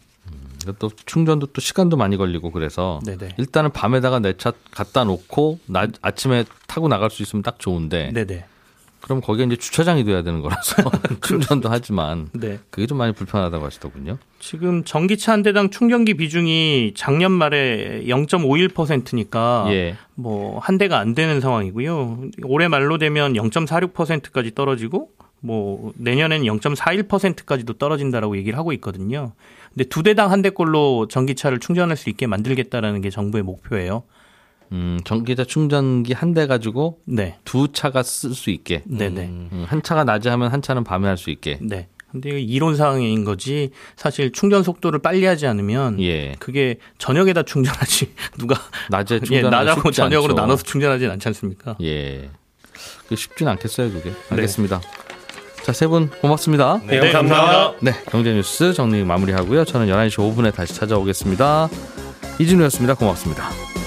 예. 0.68 0.72
또 0.78 0.92
충전도 1.06 1.48
또 1.48 1.62
시간도 1.62 1.98
많이 1.98 2.16
걸리고 2.18 2.52
그래서 2.52 3.00
네네. 3.06 3.30
일단은 3.38 3.72
밤에다가 3.72 4.20
내 4.20 4.34
차 4.38 4.52
갖다 4.72 5.04
놓고 5.04 5.60
낮 5.66 5.92
아침에 6.02 6.46
타고 6.68 6.88
나갈 6.88 7.10
수 7.10 7.24
있으면 7.24 7.42
딱 7.44 7.58
좋은데 7.60 8.12
네네. 8.14 8.46
그럼 9.02 9.22
거기에 9.22 9.46
이제 9.46 9.56
주차장이 9.56 10.04
돼야 10.04 10.22
되는 10.24 10.42
거라서 10.42 10.76
충전도 11.22 11.70
하지만 11.70 12.30
네. 12.34 12.60
그게 12.70 12.86
좀 12.86 12.98
많이 12.98 13.14
불편하다고 13.14 13.66
하시더군요. 13.66 14.18
지금 14.40 14.84
전기차 14.84 15.32
한 15.32 15.44
대당 15.44 15.70
충전기 15.70 16.16
비중이 16.16 16.94
작년 16.96 17.32
말에 17.32 18.04
0.51%니까 18.06 19.66
예. 19.70 19.96
뭐한 20.16 20.78
대가 20.78 21.00
안 21.00 21.16
되는 21.16 21.40
상황이고요. 21.40 22.30
올해 22.44 22.68
말로 22.68 22.98
되면 22.98 23.34
0.46%까지 23.34 24.54
떨어지고 24.54 25.10
뭐 25.42 25.94
내년에는 25.96 26.46
0.41%까지도 26.46 27.74
떨어진다라고 27.74 28.38
얘기를 28.38 28.58
하고 28.58 28.74
있거든요. 28.74 29.34
근데 29.74 29.86
두 29.86 30.04
대당 30.04 30.32
한 30.32 30.42
대꼴로 30.42 31.08
전기차를 31.08 31.60
충전할 31.60 31.96
수 31.96 32.10
있게 32.10 32.28
만들겠다라는 32.28 33.02
게 33.02 33.10
정부의 33.10 33.44
목표예요. 33.44 34.04
음, 34.72 35.00
전기차 35.04 35.44
충전기 35.46 36.14
한 36.14 36.34
대 36.34 36.46
가지고 36.48 37.00
네. 37.06 37.38
두 37.46 37.70
차가 37.74 38.04
쓸 38.04 38.34
수 38.34 38.50
있게. 38.52 38.84
네네. 38.86 39.22
음, 39.26 39.66
한 39.68 39.82
차가 39.82 40.04
낮에 40.04 40.30
하면 40.30 40.52
한 40.52 40.62
차는 40.62 40.84
밤에 40.84 41.08
할 41.08 41.18
수 41.18 41.30
있게. 41.32 41.58
네. 41.62 41.88
근데 42.12 42.40
이론상인 42.42 43.24
거지 43.24 43.70
사실 43.96 44.32
충전 44.32 44.64
속도를 44.64 45.00
빨리 45.00 45.26
하지 45.26 45.46
않으면 45.46 46.02
예. 46.02 46.34
그게 46.40 46.78
저녁에다 46.98 47.44
충전하지 47.44 48.14
누가 48.40 48.56
낮에 48.90 49.16
예, 49.16 49.20
충전 49.20 49.52
낮하고 49.52 49.92
저녁으로 49.92 50.34
나눠서 50.34 50.64
충전하진 50.64 51.10
않지 51.12 51.28
않습니까? 51.28 51.76
예. 51.84 52.30
그게 53.04 53.16
쉽진 53.16 53.48
않겠어요, 53.48 53.92
그게. 53.92 54.12
알겠습니다. 54.30 54.82
자, 55.64 55.74
세 55.74 55.86
분 55.88 56.10
고맙습니다. 56.10 56.82
네, 56.88 57.12
감사합니다. 57.12 57.74
네, 57.82 57.92
경제 58.10 58.34
뉴스 58.34 58.74
정리 58.74 59.04
마무리하고요. 59.04 59.66
저는 59.66 59.88
11시 59.88 60.16
5분에 60.36 60.52
다시 60.54 60.74
찾아오겠습니다. 60.74 61.70
이진우였습니다. 62.40 62.96
고맙습니다. 62.96 63.79